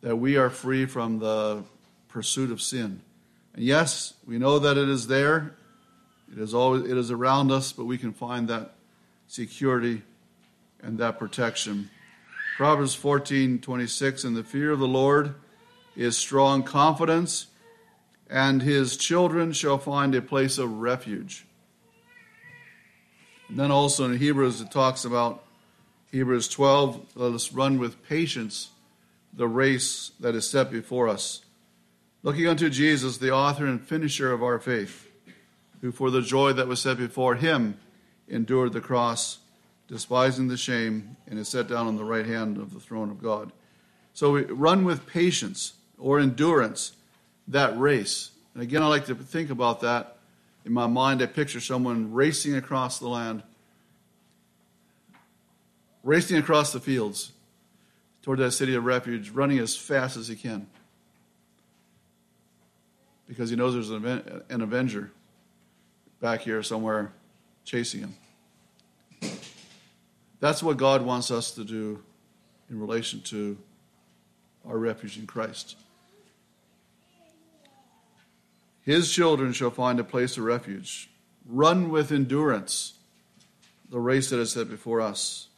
That 0.02 0.16
we 0.16 0.37
are 0.37 0.50
free 0.50 0.87
from 0.87 1.18
the 1.18 1.64
pursuit 2.09 2.50
of 2.50 2.61
sin. 2.61 3.00
And 3.55 3.64
yes, 3.64 4.14
we 4.26 4.38
know 4.38 4.59
that 4.59 4.76
it 4.76 4.88
is 4.88 5.07
there 5.07 5.55
it 6.33 6.38
is 6.38 6.55
always 6.55 6.85
it 6.85 6.96
is 6.96 7.11
around 7.11 7.50
us, 7.52 7.72
but 7.72 7.85
we 7.85 7.98
can 7.98 8.12
find 8.12 8.48
that 8.48 8.72
security 9.28 10.02
and 10.83 10.98
that 10.98 11.18
protection. 11.18 11.90
Proverbs 12.57 12.94
14, 12.94 13.59
26, 13.59 14.24
and 14.24 14.35
the 14.35 14.42
fear 14.42 14.70
of 14.70 14.78
the 14.78 14.88
Lord 14.88 15.35
is 15.94 16.16
strong 16.16 16.62
confidence, 16.62 17.46
and 18.32 18.62
his 18.62 18.96
children 18.96 19.52
shall 19.52 19.76
find 19.76 20.14
a 20.14 20.22
place 20.22 20.56
of 20.56 20.80
refuge. 20.80 21.44
And 23.48 23.58
then 23.58 23.70
also 23.70 24.06
in 24.06 24.16
Hebrews, 24.16 24.62
it 24.62 24.70
talks 24.70 25.04
about 25.04 25.44
Hebrews 26.10 26.48
12, 26.48 27.14
let 27.14 27.34
us 27.34 27.52
run 27.52 27.78
with 27.78 28.02
patience 28.08 28.70
the 29.34 29.46
race 29.46 30.12
that 30.18 30.34
is 30.34 30.48
set 30.48 30.70
before 30.70 31.08
us. 31.08 31.44
Looking 32.22 32.48
unto 32.48 32.70
Jesus, 32.70 33.18
the 33.18 33.32
author 33.32 33.66
and 33.66 33.86
finisher 33.86 34.32
of 34.32 34.42
our 34.42 34.58
faith 34.58 35.08
who 35.82 35.92
for 35.92 36.10
the 36.10 36.22
joy 36.22 36.54
that 36.54 36.68
was 36.68 36.80
set 36.80 36.96
before 36.96 37.34
him 37.34 37.76
endured 38.28 38.72
the 38.72 38.80
cross, 38.80 39.40
despising 39.88 40.48
the 40.48 40.56
shame, 40.56 41.16
and 41.26 41.38
is 41.38 41.48
set 41.48 41.68
down 41.68 41.86
on 41.86 41.96
the 41.96 42.04
right 42.04 42.26
hand 42.26 42.56
of 42.56 42.72
the 42.72 42.80
throne 42.80 43.10
of 43.10 43.22
God. 43.22 43.52
So 44.14 44.32
we 44.32 44.42
run 44.44 44.84
with 44.84 45.06
patience 45.06 45.74
or 45.98 46.18
endurance 46.18 46.92
that 47.52 47.78
race. 47.78 48.30
And 48.54 48.62
again, 48.62 48.82
I 48.82 48.86
like 48.86 49.06
to 49.06 49.14
think 49.14 49.50
about 49.50 49.80
that. 49.80 50.16
In 50.64 50.72
my 50.72 50.86
mind, 50.86 51.22
I 51.22 51.26
picture 51.26 51.60
someone 51.60 52.12
racing 52.12 52.54
across 52.54 52.98
the 52.98 53.08
land, 53.08 53.42
racing 56.04 56.36
across 56.36 56.72
the 56.72 56.80
fields 56.80 57.32
toward 58.22 58.38
that 58.38 58.52
city 58.52 58.74
of 58.74 58.84
refuge, 58.84 59.30
running 59.30 59.58
as 59.58 59.74
fast 59.74 60.16
as 60.16 60.28
he 60.28 60.36
can. 60.36 60.66
Because 63.26 63.50
he 63.50 63.56
knows 63.56 63.74
there's 63.74 63.90
an 63.90 64.62
avenger 64.62 65.10
back 66.20 66.42
here 66.42 66.62
somewhere 66.62 67.12
chasing 67.64 68.00
him. 68.00 68.14
That's 70.38 70.62
what 70.62 70.76
God 70.76 71.02
wants 71.02 71.30
us 71.30 71.52
to 71.52 71.64
do 71.64 72.02
in 72.68 72.78
relation 72.78 73.20
to 73.22 73.56
our 74.66 74.76
refuge 74.76 75.18
in 75.18 75.26
Christ. 75.26 75.76
His 78.82 79.12
children 79.12 79.52
shall 79.52 79.70
find 79.70 80.00
a 80.00 80.04
place 80.04 80.36
of 80.36 80.44
refuge. 80.44 81.08
Run 81.46 81.90
with 81.90 82.12
endurance 82.12 82.94
the 83.88 84.00
race 84.00 84.30
that 84.30 84.38
is 84.38 84.52
set 84.52 84.70
before 84.70 85.00
us. 85.00 85.48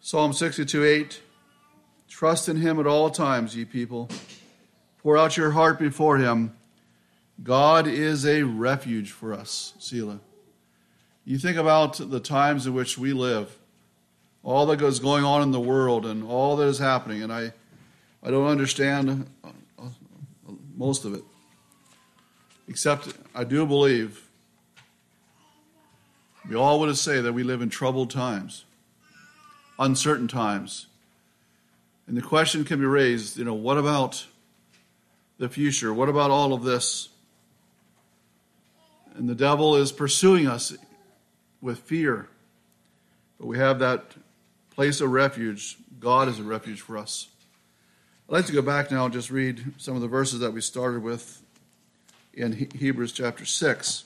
Psalm 0.00 0.32
62 0.32 0.84
8 0.84 1.20
Trust 2.08 2.48
in 2.48 2.56
him 2.56 2.78
at 2.78 2.86
all 2.86 3.10
times, 3.10 3.56
ye 3.56 3.64
people. 3.64 4.08
Pour 5.02 5.16
out 5.16 5.36
your 5.36 5.52
heart 5.52 5.78
before 5.78 6.18
him. 6.18 6.54
God 7.42 7.86
is 7.86 8.26
a 8.26 8.42
refuge 8.42 9.10
for 9.10 9.32
us, 9.32 9.72
Selah. 9.78 10.20
You 11.24 11.38
think 11.38 11.56
about 11.56 11.94
the 12.10 12.20
times 12.20 12.66
in 12.66 12.74
which 12.74 12.98
we 12.98 13.12
live, 13.12 13.58
all 14.42 14.66
that 14.66 14.82
is 14.82 14.98
going 14.98 15.24
on 15.24 15.42
in 15.42 15.52
the 15.52 15.60
world 15.60 16.04
and 16.04 16.22
all 16.24 16.56
that 16.56 16.66
is 16.66 16.78
happening, 16.78 17.22
and 17.22 17.32
I, 17.32 17.52
I 18.22 18.30
don't 18.30 18.48
understand 18.48 19.28
most 20.82 21.04
of 21.04 21.14
it. 21.14 21.22
Except 22.66 23.08
I 23.36 23.44
do 23.44 23.64
believe 23.64 24.28
we 26.48 26.56
all 26.56 26.80
would 26.80 26.96
say 26.96 27.20
that 27.20 27.32
we 27.32 27.44
live 27.44 27.62
in 27.62 27.70
troubled 27.70 28.10
times, 28.10 28.64
uncertain 29.78 30.26
times. 30.26 30.88
And 32.08 32.16
the 32.16 32.22
question 32.22 32.64
can 32.64 32.80
be 32.80 32.84
raised, 32.84 33.36
you 33.36 33.44
know, 33.44 33.54
what 33.54 33.78
about 33.78 34.26
the 35.38 35.48
future? 35.48 35.94
What 35.94 36.08
about 36.08 36.32
all 36.32 36.52
of 36.52 36.64
this? 36.64 37.10
And 39.14 39.28
the 39.28 39.36
devil 39.36 39.76
is 39.76 39.92
pursuing 39.92 40.48
us 40.48 40.76
with 41.60 41.78
fear. 41.78 42.28
But 43.38 43.46
we 43.46 43.58
have 43.58 43.78
that 43.78 44.16
place 44.70 45.00
of 45.00 45.12
refuge. 45.12 45.76
God 46.00 46.26
is 46.26 46.40
a 46.40 46.42
refuge 46.42 46.80
for 46.80 46.98
us. 46.98 47.28
I'd 48.28 48.36
like 48.36 48.46
to 48.46 48.52
go 48.52 48.62
back 48.62 48.90
now 48.90 49.04
and 49.04 49.12
just 49.12 49.30
read 49.30 49.74
some 49.78 49.94
of 49.94 50.00
the 50.00 50.08
verses 50.08 50.40
that 50.40 50.52
we 50.52 50.60
started 50.60 51.02
with 51.02 51.42
in 52.32 52.70
Hebrews 52.74 53.12
chapter 53.12 53.44
6. 53.44 54.04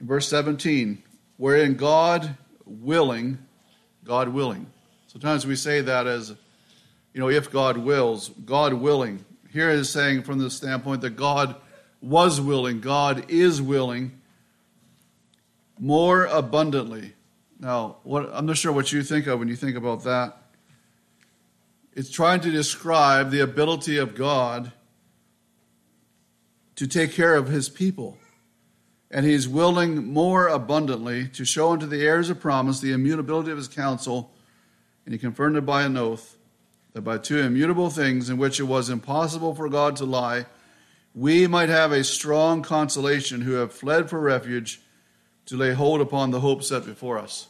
In 0.00 0.06
verse 0.06 0.26
17, 0.28 1.02
wherein 1.36 1.74
God 1.74 2.36
willing, 2.64 3.38
God 4.04 4.28
willing. 4.28 4.66
Sometimes 5.08 5.46
we 5.46 5.56
say 5.56 5.82
that 5.82 6.06
as, 6.06 6.30
you 7.12 7.20
know, 7.20 7.28
if 7.28 7.50
God 7.50 7.76
wills, 7.76 8.30
God 8.46 8.72
willing 8.72 9.24
here 9.52 9.68
is 9.68 9.90
saying 9.90 10.22
from 10.22 10.38
the 10.38 10.50
standpoint 10.50 11.00
that 11.02 11.16
God 11.16 11.56
was 12.00 12.40
willing, 12.40 12.80
God 12.80 13.26
is 13.28 13.60
willing 13.60 14.12
more 15.78 16.26
abundantly. 16.26 17.14
Now, 17.58 17.96
what, 18.04 18.30
I'm 18.32 18.46
not 18.46 18.56
sure 18.56 18.72
what 18.72 18.92
you 18.92 19.02
think 19.02 19.26
of 19.26 19.38
when 19.38 19.48
you 19.48 19.56
think 19.56 19.76
about 19.76 20.04
that. 20.04 20.36
It's 21.94 22.10
trying 22.10 22.40
to 22.40 22.50
describe 22.50 23.30
the 23.30 23.40
ability 23.40 23.96
of 23.96 24.14
God 24.14 24.72
to 26.76 26.86
take 26.86 27.12
care 27.12 27.34
of 27.34 27.48
his 27.48 27.68
people. 27.68 28.16
And 29.10 29.26
he 29.26 29.34
is 29.34 29.48
willing 29.48 30.12
more 30.12 30.46
abundantly 30.46 31.26
to 31.28 31.44
show 31.44 31.72
unto 31.72 31.86
the 31.86 32.02
heirs 32.02 32.30
of 32.30 32.40
promise 32.40 32.80
the 32.80 32.92
immutability 32.92 33.50
of 33.50 33.58
his 33.58 33.68
counsel, 33.68 34.32
and 35.04 35.12
he 35.12 35.18
confirmed 35.18 35.56
it 35.56 35.66
by 35.66 35.82
an 35.82 35.96
oath, 35.96 36.36
that 36.92 37.02
by 37.02 37.18
two 37.18 37.38
immutable 37.38 37.90
things 37.90 38.30
in 38.30 38.38
which 38.38 38.60
it 38.60 38.64
was 38.64 38.88
impossible 38.88 39.54
for 39.54 39.68
God 39.68 39.96
to 39.96 40.04
lie, 40.04 40.46
we 41.12 41.48
might 41.48 41.68
have 41.68 41.90
a 41.90 42.04
strong 42.04 42.62
consolation 42.62 43.40
who 43.40 43.54
have 43.54 43.72
fled 43.72 44.08
for 44.08 44.20
refuge 44.20 44.80
to 45.46 45.56
lay 45.56 45.72
hold 45.72 46.00
upon 46.00 46.30
the 46.30 46.40
hope 46.40 46.62
set 46.62 46.86
before 46.86 47.18
us. 47.18 47.48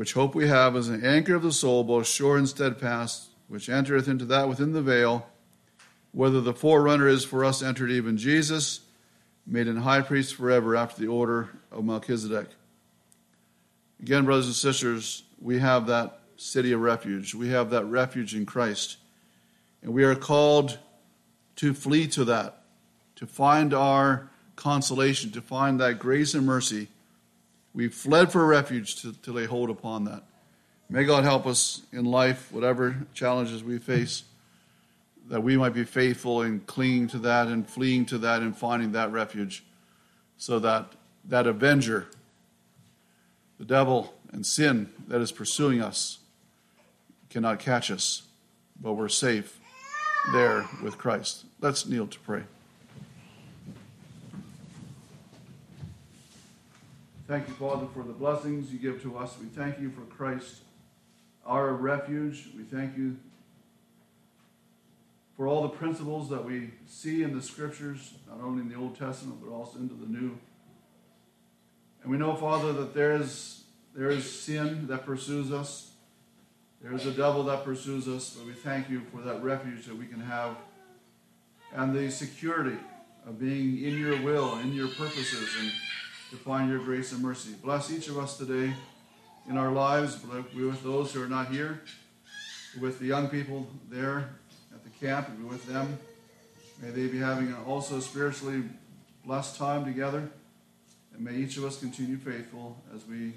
Which 0.00 0.14
hope 0.14 0.34
we 0.34 0.48
have 0.48 0.76
as 0.76 0.88
an 0.88 1.04
anchor 1.04 1.34
of 1.34 1.42
the 1.42 1.52
soul, 1.52 1.84
both 1.84 2.06
sure 2.06 2.38
and 2.38 2.48
steadfast, 2.48 3.28
which 3.48 3.68
entereth 3.68 4.08
into 4.08 4.24
that 4.24 4.48
within 4.48 4.72
the 4.72 4.80
veil 4.80 5.26
whether 6.12 6.40
the 6.40 6.54
forerunner 6.54 7.06
is 7.06 7.22
for 7.22 7.44
us 7.44 7.62
entered 7.62 7.90
even 7.90 8.16
Jesus, 8.16 8.80
made 9.46 9.68
an 9.68 9.76
high 9.76 10.00
priest 10.00 10.36
forever 10.36 10.74
after 10.74 11.02
the 11.02 11.08
order 11.08 11.50
of 11.70 11.84
Melchizedek. 11.84 12.46
Again, 14.00 14.24
brothers 14.24 14.46
and 14.46 14.54
sisters, 14.54 15.24
we 15.38 15.58
have 15.58 15.86
that 15.88 16.20
city 16.38 16.72
of 16.72 16.80
refuge. 16.80 17.34
We 17.34 17.50
have 17.50 17.68
that 17.68 17.84
refuge 17.84 18.34
in 18.34 18.46
Christ. 18.46 18.96
And 19.82 19.92
we 19.92 20.04
are 20.04 20.14
called 20.14 20.78
to 21.56 21.74
flee 21.74 22.06
to 22.06 22.24
that, 22.24 22.62
to 23.16 23.26
find 23.26 23.74
our 23.74 24.30
consolation, 24.56 25.30
to 25.32 25.42
find 25.42 25.78
that 25.78 25.98
grace 25.98 26.32
and 26.32 26.46
mercy. 26.46 26.88
We've 27.74 27.94
fled 27.94 28.32
for 28.32 28.44
refuge 28.46 29.02
to, 29.02 29.12
to 29.12 29.32
lay 29.32 29.46
hold 29.46 29.70
upon 29.70 30.04
that. 30.04 30.24
May 30.88 31.04
God 31.04 31.22
help 31.24 31.46
us 31.46 31.82
in 31.92 32.04
life, 32.04 32.50
whatever 32.50 32.96
challenges 33.14 33.62
we 33.62 33.78
face 33.78 34.24
that 35.30 35.42
we 35.42 35.56
might 35.56 35.72
be 35.72 35.84
faithful 35.84 36.42
in 36.42 36.60
clinging 36.60 37.06
to 37.06 37.18
that 37.18 37.46
and 37.46 37.66
fleeing 37.66 38.04
to 38.04 38.18
that 38.18 38.42
and 38.42 38.56
finding 38.56 38.92
that 38.92 39.12
refuge 39.12 39.64
so 40.36 40.58
that 40.58 40.92
that 41.24 41.46
avenger, 41.46 42.08
the 43.58 43.64
devil 43.64 44.12
and 44.32 44.44
sin 44.44 44.90
that 45.06 45.20
is 45.20 45.30
pursuing 45.30 45.80
us, 45.80 46.18
cannot 47.28 47.60
catch 47.60 47.90
us, 47.90 48.22
but 48.80 48.94
we're 48.94 49.08
safe 49.08 49.60
there 50.32 50.68
with 50.82 50.98
Christ. 50.98 51.44
Let's 51.60 51.86
kneel 51.86 52.08
to 52.08 52.18
pray. 52.18 52.42
Thank 57.30 57.46
you, 57.46 57.54
Father, 57.54 57.86
for 57.94 58.02
the 58.02 58.12
blessings 58.12 58.72
you 58.72 58.80
give 58.80 59.00
to 59.02 59.16
us. 59.16 59.36
We 59.40 59.46
thank 59.46 59.78
you 59.78 59.88
for 59.88 60.00
Christ, 60.00 60.62
our 61.46 61.74
refuge. 61.74 62.48
We 62.56 62.64
thank 62.64 62.98
you 62.98 63.18
for 65.36 65.46
all 65.46 65.62
the 65.62 65.68
principles 65.68 66.28
that 66.30 66.44
we 66.44 66.72
see 66.88 67.22
in 67.22 67.32
the 67.32 67.40
scriptures, 67.40 68.14
not 68.28 68.44
only 68.44 68.62
in 68.62 68.68
the 68.68 68.74
Old 68.74 68.98
Testament, 68.98 69.38
but 69.40 69.54
also 69.54 69.78
into 69.78 69.94
the 69.94 70.08
New. 70.08 70.36
And 72.02 72.10
we 72.10 72.18
know, 72.18 72.34
Father, 72.34 72.72
that 72.72 72.94
there 72.94 73.14
is, 73.14 73.62
there 73.94 74.10
is 74.10 74.28
sin 74.28 74.88
that 74.88 75.06
pursues 75.06 75.52
us. 75.52 75.92
There 76.82 76.92
is 76.94 77.06
a 77.06 77.12
devil 77.12 77.44
that 77.44 77.64
pursues 77.64 78.08
us, 78.08 78.30
but 78.30 78.44
we 78.44 78.54
thank 78.54 78.90
you 78.90 79.02
for 79.12 79.20
that 79.20 79.40
refuge 79.40 79.86
that 79.86 79.96
we 79.96 80.06
can 80.06 80.20
have 80.20 80.56
and 81.76 81.94
the 81.94 82.10
security 82.10 82.76
of 83.24 83.38
being 83.38 83.84
in 83.84 83.96
your 84.00 84.20
will, 84.20 84.58
in 84.58 84.72
your 84.72 84.88
purposes, 84.88 85.48
and 85.60 85.70
to 86.30 86.36
find 86.36 86.70
your 86.70 86.78
grace 86.78 87.12
and 87.12 87.22
mercy. 87.22 87.54
Bless 87.62 87.90
each 87.90 88.08
of 88.08 88.16
us 88.16 88.38
today 88.38 88.72
in 89.48 89.56
our 89.56 89.72
lives, 89.72 90.16
be 90.16 90.64
with 90.64 90.82
those 90.82 91.12
who 91.12 91.22
are 91.22 91.28
not 91.28 91.48
here, 91.48 91.82
with 92.80 93.00
the 93.00 93.06
young 93.06 93.28
people 93.28 93.66
there 93.88 94.30
at 94.72 94.84
the 94.84 94.90
camp 95.04 95.28
and 95.28 95.38
be 95.38 95.44
with 95.44 95.66
them. 95.66 95.98
May 96.80 96.90
they 96.90 97.08
be 97.08 97.18
having 97.18 97.52
also 97.66 97.98
spiritually 98.00 98.62
blessed 99.24 99.56
time 99.56 99.84
together. 99.84 100.30
And 101.12 101.24
may 101.24 101.34
each 101.34 101.56
of 101.56 101.64
us 101.64 101.80
continue 101.80 102.16
faithful 102.16 102.76
as 102.94 103.04
we 103.06 103.32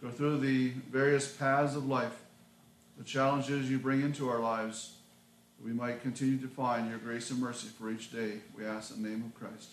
go 0.00 0.10
through 0.10 0.38
the 0.38 0.70
various 0.90 1.30
paths 1.32 1.76
of 1.76 1.86
life, 1.86 2.18
the 2.98 3.04
challenges 3.04 3.70
you 3.70 3.78
bring 3.78 4.02
into 4.02 4.28
our 4.28 4.40
lives, 4.40 4.96
we 5.64 5.72
might 5.72 6.02
continue 6.02 6.38
to 6.38 6.48
find 6.48 6.90
your 6.90 6.98
grace 6.98 7.30
and 7.30 7.38
mercy 7.38 7.68
for 7.68 7.88
each 7.88 8.10
day. 8.10 8.40
We 8.56 8.66
ask 8.66 8.94
in 8.94 9.02
the 9.02 9.08
name 9.08 9.24
of 9.24 9.40
Christ. 9.40 9.68